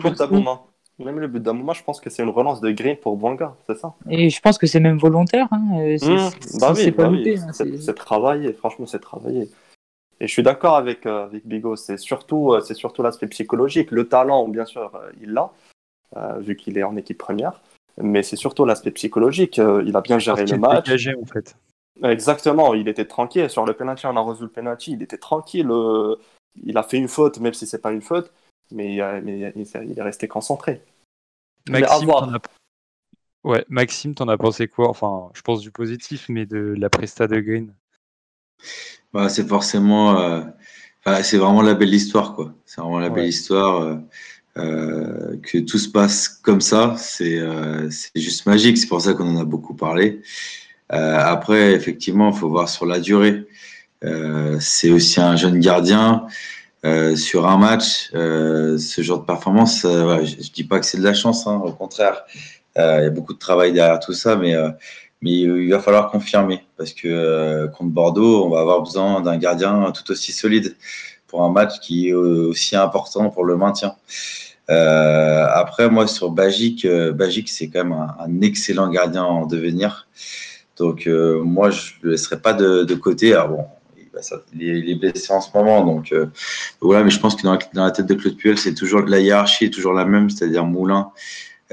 [1.00, 3.56] même le but d'un moment, je pense que c'est une relance de Green pour Bouanga,
[3.68, 3.96] c'est ça?
[4.10, 5.48] Et je pense que c'est même volontaire.
[5.52, 5.96] Hein.
[5.98, 6.60] C'est mmh.
[6.60, 9.50] bah oui, bah hein, travaillé, franchement, c'est travaillé.
[10.22, 13.92] Et je suis d'accord avec, euh, avec Bigot, c'est surtout, euh, c'est surtout l'aspect psychologique.
[13.92, 15.52] Le talent, bien sûr, euh, il l'a,
[16.40, 17.62] vu qu'il est en équipe première.
[18.02, 19.58] Mais c'est surtout l'aspect psychologique.
[19.58, 20.86] il a bien géré le match.
[20.86, 21.56] Dégagé, en fait.
[22.04, 23.50] Exactement, il était tranquille.
[23.50, 25.70] Sur le penalty, on a résolu le penalty, il était tranquille.
[26.64, 28.32] il a fait une faute, même si c'est pas une faute
[28.72, 30.82] mais, euh, mais il est resté concentré.
[31.70, 32.42] Maxime, t'en as...
[33.44, 34.90] Ouais, Maxime, t'en as pensé quoi?
[34.90, 37.74] Enfin, je pense du positif, mais de la presta de Green.
[39.14, 40.44] Bah, c'est forcément, euh...
[41.06, 42.54] enfin, c'est vraiment la belle histoire, quoi.
[42.66, 43.82] C'est vraiment la belle histoire.
[43.82, 43.96] Euh...
[44.58, 48.78] Euh, que tout se passe comme ça, c'est euh, juste magique.
[48.78, 50.22] C'est pour ça qu'on en a beaucoup parlé.
[50.92, 53.46] Euh, après, effectivement, il faut voir sur la durée.
[54.60, 56.26] c'est aussi un jeune gardien.
[56.86, 60.86] Euh, sur un match, euh, ce genre de performance, euh, je, ne dis pas que
[60.86, 62.24] c'est de la chance, hein, au contraire,
[62.78, 64.56] il y a beaucoup de travail derrière tout ça, mais
[65.22, 70.10] il va falloir confirmer parce que contre Bordeaux, on va avoir besoin d'un gardien tout
[70.12, 70.78] aussi solide
[71.28, 73.96] pour un match qui est aussi important pour le maintien.
[74.70, 80.08] après, moi, sur Bagic, Bagic c'est quand même un, excellent gardien en devenir.
[80.80, 83.34] Donc, moi, je ne le laisserai pas de, côté.
[83.34, 83.66] Alors, bon,
[84.54, 85.86] il est blessé en ce moment.
[85.86, 86.28] Donc euh,
[86.82, 89.66] voilà, mais je pense que dans la, tête de Claude Puel, c'est toujours la hiérarchie
[89.66, 91.12] est toujours la même, c'est-à-dire Moulin.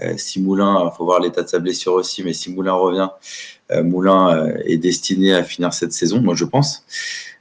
[0.02, 3.08] Euh, si Moulin, il faut voir l'état de sa blessure aussi, mais si Moulin revient,
[3.72, 6.84] euh, Moulin est destiné à finir cette saison, moi je pense.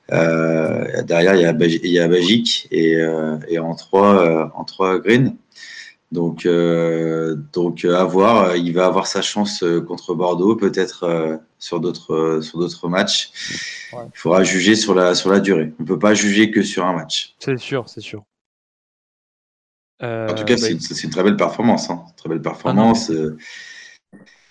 [0.09, 3.05] derrière, il y a, Bagic et,
[3.59, 5.36] en trois, en trois Green.
[6.11, 8.55] Donc, euh, donc à voir.
[8.55, 13.32] Il va avoir sa chance contre Bordeaux, peut-être sur d'autres sur d'autres matchs.
[13.91, 15.74] Il faudra juger sur la sur la durée.
[15.80, 17.36] On ne peut pas juger que sur un match.
[17.39, 18.24] C'est sûr, c'est sûr.
[20.01, 21.89] en tout cas, bah, c'est une très belle performance.
[21.89, 22.03] Hein.
[22.18, 23.11] Très belle performance.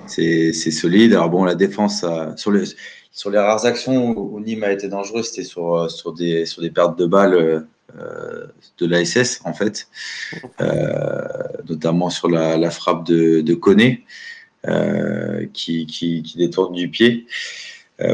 [0.07, 1.13] c'est solide.
[1.13, 2.05] Alors bon, la défense
[2.37, 2.65] sur les
[3.13, 6.71] sur les rares actions où Nîmes a été dangereux, c'était sur sur des sur des
[6.71, 8.47] pertes de balles euh,
[8.79, 9.87] de l'ASS, en fait,
[10.61, 11.23] euh,
[11.69, 13.97] notamment sur la, frappe de, de euh,
[15.53, 17.27] qui, qui, détourne du pied.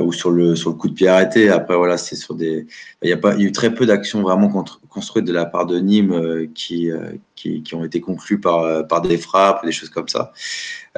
[0.02, 1.48] ou sur le, sur le coup de pied arrêté.
[1.48, 2.66] Après, voilà, c'est sur des.
[3.02, 4.48] Il y, a pas, il y a eu très peu d'actions vraiment
[4.88, 6.90] construites de la part de Nîmes qui,
[7.34, 10.32] qui, qui, ont été conclues par, par des frappes, des choses comme ça.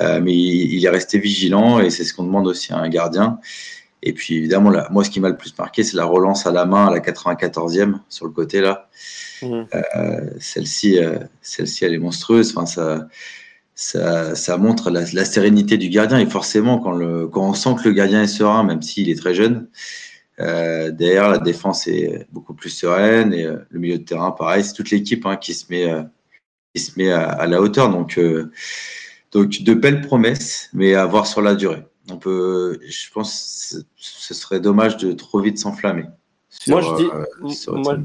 [0.00, 3.38] mais il, il, est resté vigilant et c'est ce qu'on demande aussi à un gardien.
[4.02, 6.52] Et puis évidemment, là, moi, ce qui m'a le plus marqué, c'est la relance à
[6.52, 8.88] la main à la 94e sur le côté là.
[9.44, 12.52] Euh, celle-ci, euh, celle-ci, elle est monstrueuse.
[12.54, 13.08] Enfin, ça,
[13.74, 16.18] ça, ça montre la, sérénité du gardien.
[16.18, 19.18] Et forcément, quand, le, quand on sent que le gardien est serein, même s'il est
[19.18, 19.68] très jeune,
[20.40, 24.64] euh, derrière, la défense est beaucoup plus sereine et le milieu de terrain, pareil.
[24.64, 25.88] C'est toute l'équipe hein, qui se met,
[26.74, 27.90] qui se met à, à la hauteur.
[27.90, 28.18] Donc,
[29.32, 33.84] donc, de belles promesses, mais à voir sur la durée on peut, je pense, que
[33.96, 36.06] ce serait dommage de trop vite s'enflammer.
[36.66, 37.96] Moi, je dis, euh,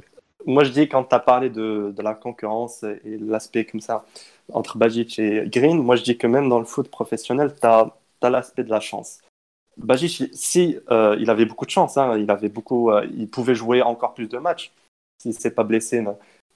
[0.47, 4.05] moi, je dis quand tu as parlé de, de, la concurrence et l'aspect comme ça
[4.53, 7.93] entre Bajic et Green, moi je dis que même dans le foot professionnel, tu as,
[8.21, 9.19] as l'aspect de la chance.
[9.75, 13.55] Bajic, si euh, il avait beaucoup de chance, hein, il avait beaucoup, euh, il pouvait
[13.55, 14.71] jouer encore plus de matchs
[15.21, 16.03] s'il s'est pas blessé.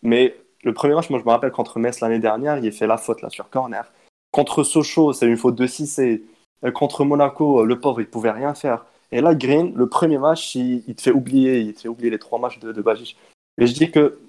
[0.02, 2.88] Mais le premier match, moi je me rappelle contre Metz l'année dernière, il a fait
[2.88, 3.92] la faute là sur corner.
[4.32, 6.24] Contre Sochaux, c'est une faute de 6 et
[6.64, 8.86] euh, contre Monaco, le pauvre, il pouvait rien faire.
[9.12, 12.20] Et là, Green, le premier match, il, te fait oublier, il te fait oublier les
[12.20, 13.18] trois matchs de Bajic.
[13.58, 14.20] Et je dis que,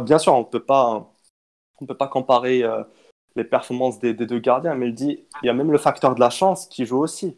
[0.00, 1.10] bien sûr, on peut pas,
[1.80, 2.82] on peut pas comparer euh,
[3.36, 6.20] les performances des, deux gardiens, mais je dis, il y a même le facteur de
[6.20, 7.36] la chance qui joue aussi.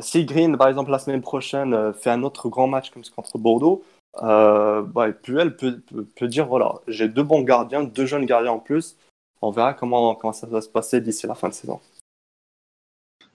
[0.00, 3.38] si Green, par exemple, la semaine prochaine, fait un autre grand match comme ce contre
[3.38, 3.82] Bordeaux,
[4.20, 5.80] euh, bah, Puel peut,
[6.16, 8.96] peut, dire voilà, j'ai deux bons gardiens, deux jeunes gardiens en plus.
[9.40, 11.80] On verra comment, ça va se passer d'ici la fin de saison.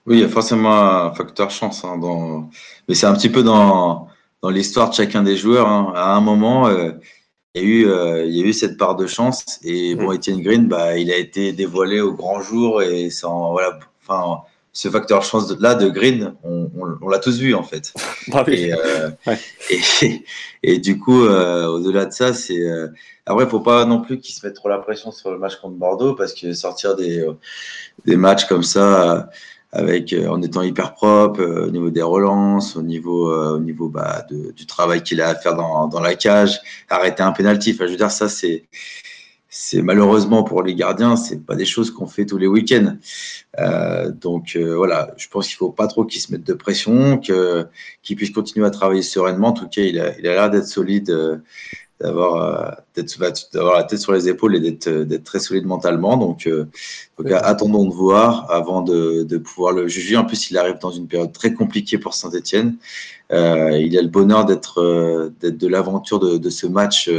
[0.06, 1.84] Oui, il y a forcément un facteur chance.
[1.84, 2.48] Hein.
[2.88, 4.08] Mais c'est un petit peu dans,
[4.44, 5.68] l'histoire de chacun des joueurs.
[5.68, 5.92] Hein.
[5.94, 6.92] À un moment, euh,
[7.58, 9.58] il, y a eu, euh, il y a eu cette part de chance.
[9.62, 12.82] Et bon, Etienne Green, bah, il a été dévoilé au grand jour.
[12.82, 14.42] Et sans, voilà, enfin,
[14.72, 17.92] ce facteur chance-là de Green, on, on, l'a tous vu en fait.
[18.48, 19.10] Et, euh,
[20.02, 20.24] et,
[20.62, 22.62] et, du coup, au-delà de ça, c'est.
[23.26, 25.38] Après, il ne faut pas non plus qu'il se mette trop la pression sur le
[25.38, 27.26] match contre Bordeaux parce que sortir des,
[28.06, 29.28] des matchs comme ça
[29.76, 33.60] euh, en étant hyper propre euh, au niveau des relances, au niveau euh,
[33.90, 36.58] bah, du travail qu'il a à faire dans, la cage,
[36.88, 37.72] arrêter un penalty.
[37.74, 38.28] Enfin, je veux dire ça
[39.50, 42.96] c'est malheureusement pour les gardiens, c'est pas des choses qu'on fait tous les week-ends.
[44.20, 48.30] Donc voilà, je pense qu'il faut pas trop qu'ils se mettent de pression, qu'ils puissent
[48.30, 49.48] continuer à travailler sereinement.
[49.48, 51.42] En tout cas, il a l'air d'être solide
[52.00, 53.02] d'avoir euh,
[53.52, 56.16] d'avoir la tête sur les épaules et d'être d'être très solide mentalement.
[56.16, 56.66] Donc, euh,
[57.42, 60.16] attendons de voir avant de, de, pouvoir le juger.
[60.16, 62.76] En plus, il arrive dans une période très compliquée pour Saint-Etienne.
[63.32, 67.10] Euh, il a le bonheur d'être euh, d'être de l'aventure de, de, ce match,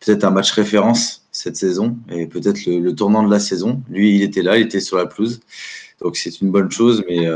[0.00, 3.80] peut-être un match référence cette saison et peut-être le, le, tournant de la saison.
[3.88, 5.40] Lui, il était là, il était sur la pelouse.
[6.00, 7.26] Donc c'est une bonne chose, mais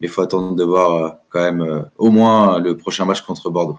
[0.00, 3.78] il faut attendre de voir quand même au moins le prochain match contre Bordeaux.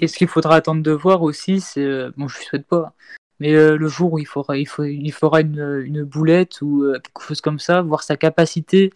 [0.00, 1.84] Et ce qu'il faudra attendre de voir aussi, c'est.
[1.84, 2.94] Euh, bon, je ne souhaite pas.
[3.40, 7.58] Mais euh, le jour où il fera, il une, boulette ou euh, quelque chose comme
[7.58, 8.92] ça, voir sa capacité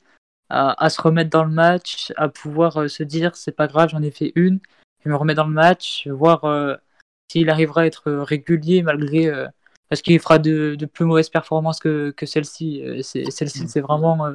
[0.48, 4.10] à, se remettre dans le match, à pouvoir se dire c'est pas grave, j'en ai
[4.10, 4.60] fait une,
[5.02, 6.42] je me remets dans le match, voir
[7.30, 9.30] s'il arrivera à être régulier malgré.
[9.88, 12.82] parce qu'il fera de, plus mauvaises performances que, que celle-ci.
[13.02, 14.28] Celle-ci, c'est vraiment,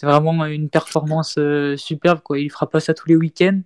[0.00, 1.36] vraiment une performance
[1.76, 2.20] superbe.
[2.20, 2.38] Quoi.
[2.38, 3.60] Il fera pas ça tous les week-ends.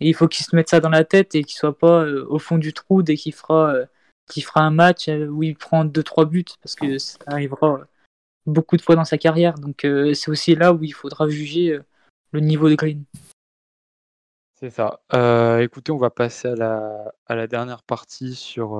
[0.00, 2.38] Il faut qu'il se mette ça dans la tête et qu'il soit pas euh, au
[2.38, 3.86] fond du trou dès qu'il fera, euh,
[4.40, 7.80] fera un match euh, où il prend 2-3 buts, parce que ça arrivera
[8.46, 9.54] beaucoup de fois dans sa carrière.
[9.54, 11.78] Donc c'est aussi là où il faudra juger
[12.32, 13.04] le niveau de Green.
[14.54, 15.00] C'est ça.
[15.60, 18.70] Écoutez, on va passer à la, dernière partie sur,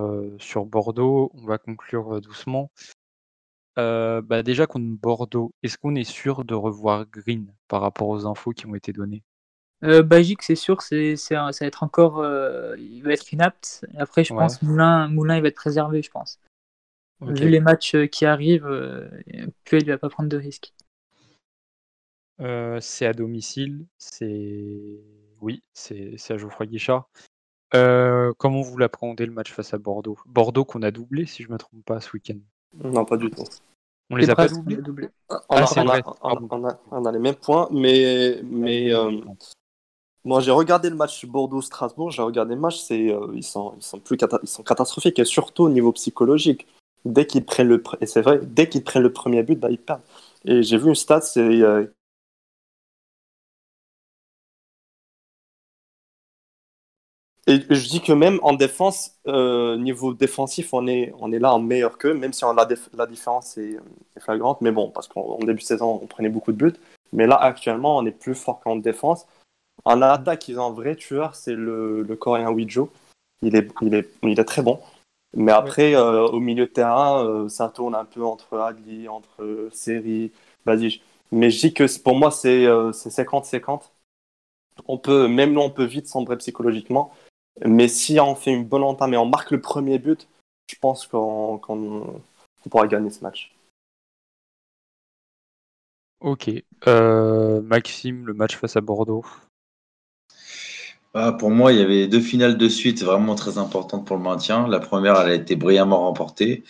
[0.64, 1.30] Bordeaux.
[1.34, 2.70] On va conclure doucement.
[3.76, 8.52] bah déjà contre Bordeaux, est-ce qu'on est sûr de revoir Green par rapport aux infos
[8.52, 9.22] qui ont été données?
[9.82, 12.24] Euh, Bagic, c'est sûr, c'est, c'est, ça va être encore.
[12.78, 13.86] il va être inapte.
[13.96, 16.38] Après, je pense Moulin, Moulin, il va être préservé, je pense.
[17.22, 18.68] Vu les matchs qui arrivent,
[19.64, 20.72] Puel ne va pas prendre de risques.
[22.80, 25.00] c'est à domicile, c'est
[25.40, 27.08] oui, c'est à Geoffroy Guichard.
[27.74, 30.18] Euh, comment vous l'appréhendez le match face à Bordeaux?
[30.26, 32.38] Bordeaux qu'on a doublé, si je ne me trompe pas, ce week-end.
[32.74, 33.44] Non, pas du tout.
[34.10, 35.08] On les, a pas doublés,
[35.48, 39.20] on, a, les mêmes points, mais, mais euh,
[40.24, 43.82] moi j'ai regardé le match Bordeaux-Strasbourg, j'ai regardé le match, c'est, euh, ils, sont, ils,
[43.82, 46.66] sont plus ils sont catastrophiques, et surtout au niveau psychologique.
[47.06, 49.78] Dès qu'ils prennent le, et c'est vrai, dès qu'ils prennent le premier but, bah, ils
[49.78, 50.02] perdent.
[50.44, 51.62] Et j'ai vu une stat, c'est
[57.46, 61.52] Et je dis que même en défense, euh, niveau défensif, on est, on est là
[61.52, 63.76] en meilleur qu'eux, même si on a la différence est,
[64.18, 64.60] flagrante.
[64.60, 66.76] Mais bon, parce qu'en début de saison, on prenait beaucoup de buts.
[67.12, 69.26] Mais là, actuellement, on est plus fort qu'en défense.
[69.84, 72.90] En attaque, ils ont un vrai tueur, c'est le, le coréen Wijo.
[73.42, 74.80] Il est, il, est, il est très bon.
[75.36, 79.68] Mais après, euh, au milieu de terrain, euh, ça tourne un peu entre Adli, entre
[79.72, 80.32] Seri,
[80.66, 81.02] Basic.
[81.32, 83.92] Mais je dis que pour moi, c'est 50-50.
[84.88, 87.12] On peut, même nous, on peut vite sombrer psychologiquement.
[87.64, 90.26] Mais si on fait une bonne entame et on marque le premier but,
[90.68, 91.60] je pense qu'on
[92.68, 93.54] pourra gagner ce match.
[96.20, 96.50] Ok.
[96.86, 99.24] Euh, Maxime, le match face à Bordeaux
[101.14, 104.22] bah, Pour moi, il y avait deux finales de suite vraiment très importantes pour le
[104.22, 104.68] maintien.
[104.68, 106.64] La première, elle a été brillamment remportée.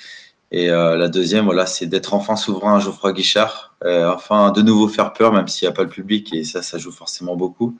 [0.53, 3.75] Et euh, la deuxième, voilà, c'est d'être enfin souverain Geoffroy Guichard.
[3.85, 6.33] Euh, enfin, de nouveau faire peur, même s'il n'y a pas le public.
[6.35, 7.77] Et ça, ça joue forcément beaucoup.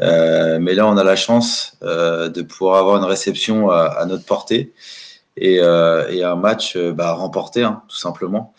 [0.00, 4.72] Euh, mais là, on a la chance de pouvoir avoir une réception à, notre portée
[5.36, 8.54] et, et un match bah, remporté, hein, tout simplement.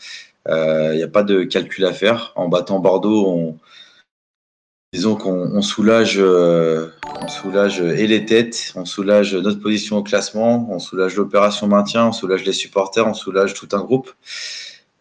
[0.47, 2.34] Il n'y a pas de calcul à faire.
[2.36, 3.57] En battant Bordeaux, on,
[4.94, 10.80] disons qu'on soulage, on soulage et les têtes, on soulage notre position au classement, on
[10.80, 14.12] soulage l'opération maintien, on soulage les supporters, on soulage tout un groupe.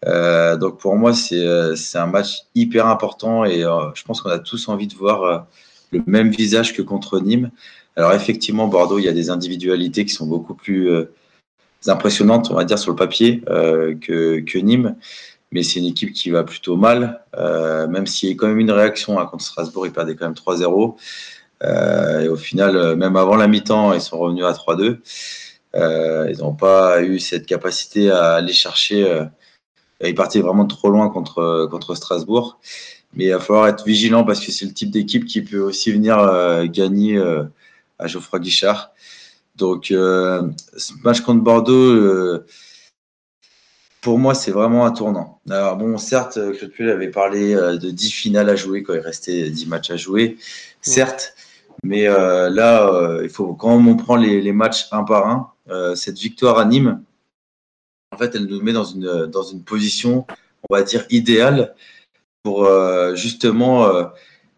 [0.07, 4.69] Euh, donc pour moi, c'est un match hyper important et je pense qu'on a tous
[4.69, 5.47] envie de voir
[5.91, 7.51] le même visage que contre Nîmes.
[7.97, 11.13] Alors effectivement, Bordeaux, il y a des individualités qui sont beaucoup plus euh,
[11.89, 14.95] impressionnantes, on va dire, sur le papier euh, que, Nîmes.
[15.53, 18.59] Mais c'est une équipe qui va plutôt mal, euh, même s'il y a quand même
[18.59, 20.97] une réaction hein, contre Strasbourg, ils perdaient quand même 3-0.
[22.23, 24.99] et au final, même avant la mi-temps, ils sont revenus à 3-2.
[25.75, 29.27] ils n'ont pas eu cette capacité à aller chercher.
[30.05, 32.59] ils partaient vraiment trop loin contre, contre Strasbourg.
[33.15, 35.93] Mais il va falloir être vigilant parce que c'est le type d'équipe qui peut aussi
[35.93, 37.45] venir euh, gagner euh,
[37.99, 38.93] à Geoffroy Guichard.
[39.57, 40.43] Donc, euh,
[40.77, 42.41] ce match contre Bordeaux,
[44.01, 45.41] pour moi, c'est vraiment un tournant.
[45.51, 49.51] Alors, bon, certes, Claude Puel avait parlé de 10 finales à jouer quand il restait
[49.51, 50.39] 10 matchs à jouer.
[50.81, 51.35] Certes,
[51.83, 56.59] mais là, il faut, quand on prend les, les, matchs un par un, cette victoire
[56.59, 57.03] à Nîmes,
[58.13, 60.27] en fait, elle nous met dans une, dans une position,
[60.69, 61.75] on va dire, idéale
[62.43, 64.05] pour euh, justement euh,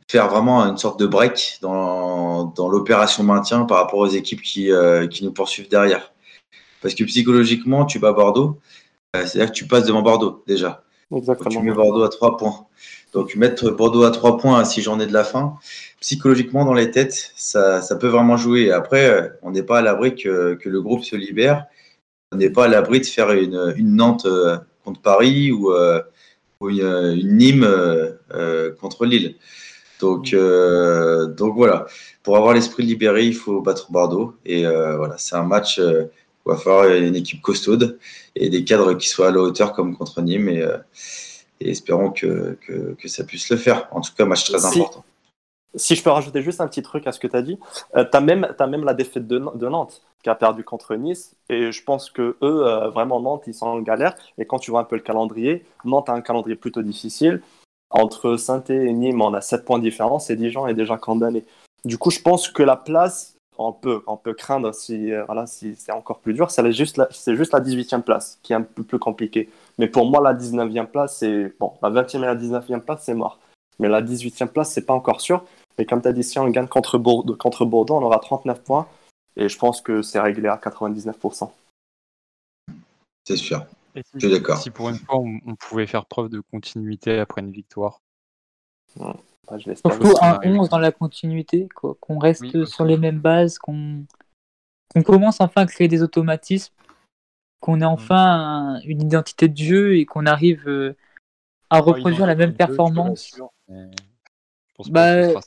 [0.08, 4.72] faire vraiment une sorte de break dans, dans l'opération maintien par rapport aux équipes qui,
[4.72, 6.12] euh, qui, nous poursuivent derrière.
[6.82, 8.58] Parce que psychologiquement, tu bats Bordeaux,
[9.14, 10.84] c'est-à-dire que tu passes devant Bordeaux déjà.
[11.14, 11.50] Exactement.
[11.50, 12.66] tu mets Bordeaux à 3 points.
[13.12, 15.56] Donc mettre Bordeaux à 3 points à 6 journées de la fin,
[16.00, 18.70] psychologiquement dans les têtes, ça, ça peut vraiment jouer.
[18.70, 21.66] Après, on n'est pas à l'abri que, que, le groupe se libère.
[22.30, 24.28] On n'est pas à l'abri de faire une, une Nantes
[24.84, 25.72] contre Paris ou,
[26.68, 29.36] une, une Nîmes euh, euh, contre Lille.
[30.00, 30.36] Donc, mm.
[30.36, 31.86] euh, donc voilà,
[32.22, 34.34] pour avoir l'esprit libéré, il faut battre Bordeaux.
[34.44, 35.80] Et voilà, c'est un match
[36.50, 37.98] il va falloir une équipe costaude
[38.34, 40.48] et des cadres qui soient à la hauteur comme contre Nîmes.
[40.48, 40.66] Et,
[41.60, 43.88] et espérons que, que, que, ça puisse le faire.
[43.92, 45.04] En tout cas, match très important.
[45.76, 47.58] Si je peux rajouter juste un petit truc à ce que tu as dit,
[47.94, 51.36] tu as, même, as même la défaite de, de Nantes qui a perdu contre Nice.
[51.48, 54.16] Et je pense que eux, euh, vraiment, Nantes, ils sont en galère.
[54.38, 57.40] Et quand tu vois un peu le calendrier, Nantes a un calendrier plutôt difficile.
[57.90, 61.44] Entre saint et Nîmes, on a 7 points de différence et Dijon est déjà condamné.
[61.84, 65.46] Du coup, je pense que la place, on peut, on peut craindre si, euh, voilà,
[65.46, 68.62] si c'est encore plus dur, c'est juste, la, juste la 18e place qui est un
[68.62, 69.50] peu plus compliquée.
[69.78, 71.54] Mais pour moi, la 19e place, c'est.
[71.60, 73.38] Bon, la 20e et la 19e place, c'est mort.
[73.78, 75.44] Mais la 18e place, c'est pas encore sûr.
[75.78, 78.62] Mais comme tu as dit, si on gagne contre Bordeaux, contre Bordeaux, on aura 39
[78.62, 78.88] points.
[79.36, 81.50] Et je pense que c'est réglé à 99%.
[83.24, 83.64] C'est sûr.
[83.94, 84.56] je suis d'accord.
[84.56, 88.00] Si pour une fois on, pouvait faire preuve de continuité après une victoire.
[89.58, 90.48] Je Surtout un Ouais.
[90.48, 91.96] 11 dans la continuité, quoi.
[92.00, 94.04] Qu'on reste Oui, sur les mêmes bases, qu'on
[95.04, 96.72] commence enfin à créer des automatismes,
[97.60, 98.16] qu'on ait enfin
[98.76, 100.96] un- une identité de jeu et qu'on arrive euh,
[101.68, 103.36] à reproduire la même performance.
[103.68, 103.82] Je
[104.76, 105.40] pense pas Bah.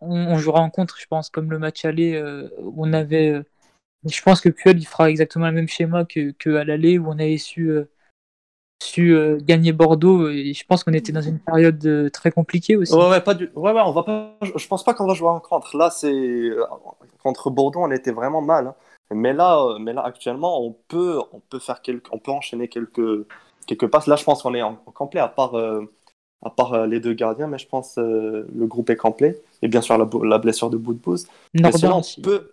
[0.00, 3.30] On, on jouera en contre, je pense, comme le match aller euh, où on avait.
[3.30, 3.42] euh,
[4.04, 7.08] je pense que Puel il fera exactement le même schéma que, que à l'aller où
[7.08, 7.90] on avait su, euh,
[8.80, 12.76] su euh, gagner Bordeaux et je pense qu'on était dans une période euh, très compliquée
[12.76, 12.94] aussi.
[12.94, 13.50] Ouais, ouais, pas du...
[13.54, 14.36] ouais, ouais, on va pas...
[14.42, 15.76] je pense pas qu'on va jouer en contre.
[15.76, 16.64] Là, c'est euh,
[17.22, 18.68] contre Bordeaux, on était vraiment mal.
[18.68, 18.74] hein.
[19.10, 22.68] Mais là, euh, mais là, actuellement, on peut, on peut faire quelques, on peut enchaîner
[22.68, 23.26] quelques,
[23.66, 24.06] quelques passes.
[24.06, 25.80] Là, je pense qu'on est en, en complet, à part, euh,
[26.44, 29.40] à part euh, les deux gardiens, mais je pense euh, le groupe est complet.
[29.62, 31.26] Et bien sûr, la, la blessure de Boudbouz.
[31.54, 32.20] Nordin aussi.
[32.20, 32.52] peut.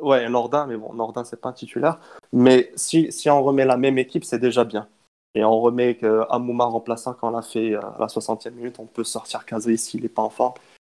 [0.00, 2.00] Ouais, Nordin, mais bon, Nordin, c'est pas un titulaire.
[2.32, 4.88] Mais si, si on remet la même équipe, c'est déjà bien.
[5.34, 5.98] Et on remet
[6.30, 9.78] Amouma remplaçant quand on l'a fait euh, à la 60e minute, on peut sortir Kazri
[9.78, 10.54] s'il n'est pas en forme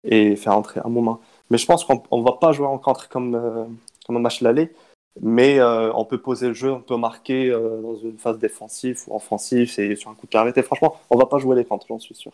[0.04, 1.18] et faire entrer Amouma.
[1.50, 3.64] Mais je pense qu'on ne va pas jouer en contre comme, euh,
[4.06, 4.72] comme un match l'aller,
[5.20, 9.14] mais euh, on peut poser le jeu, on peut marquer dans une phase défensive ou
[9.14, 10.62] offensive et sur un coup de pied arrêté.
[10.62, 12.32] Franchement, on va pas jouer les contre, j'en suis sûr.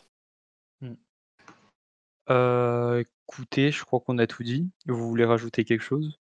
[2.30, 4.68] Euh, écoutez, je crois qu'on a tout dit.
[4.86, 6.18] Vous voulez rajouter quelque chose?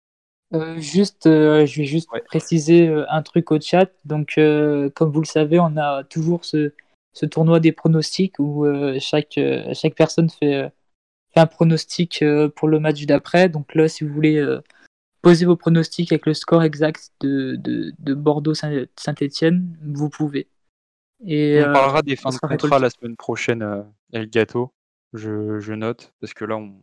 [0.55, 2.21] Euh, juste, euh, je vais juste Ouais.
[2.21, 3.91] préciser euh, un truc au chat.
[4.05, 4.35] Donc,
[4.95, 6.73] comme vous le savez, on a toujours ce,
[7.13, 8.67] ce tournoi des pronostics où
[8.99, 9.39] chaque,
[9.75, 10.71] chaque personne fait,
[11.33, 12.25] fait un pronostic
[12.57, 13.49] pour le match d'après.
[13.49, 14.45] Donc là, si vous voulez
[15.23, 20.49] poser vos pronostics avec le score exact de, de, de Bordeaux-Saint-Etienne, vous pouvez.
[21.25, 24.73] Et, On parlera des fins de contrat la semaine prochaine, El Gato.
[25.13, 26.75] Je, je note, parce que là, on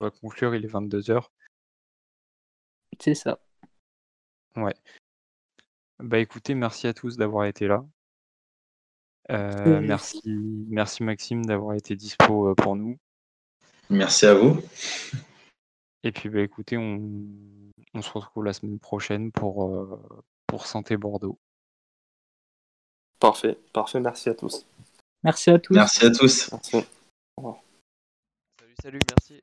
[0.00, 1.24] va conclure, il est 22h.
[3.00, 3.38] C'est ça.
[5.98, 7.84] Bah écoutez, merci à tous d'avoir été là.
[9.30, 10.20] Euh, merci,
[10.68, 12.98] merci Maxime d'avoir été dispo euh, pour nous.
[13.88, 14.60] Merci à vous.
[16.02, 17.00] Et puis bah écoutez, on,
[17.94, 20.00] on se retrouve la semaine prochaine pour, euh,
[20.46, 21.38] pour Santé Bordeaux.
[23.20, 24.66] Parfait, parfait, merci à tous.
[25.22, 25.74] Merci à tous.
[25.74, 26.50] Merci à tous.
[26.50, 26.84] Merci.
[28.58, 29.42] Salut, salut, merci.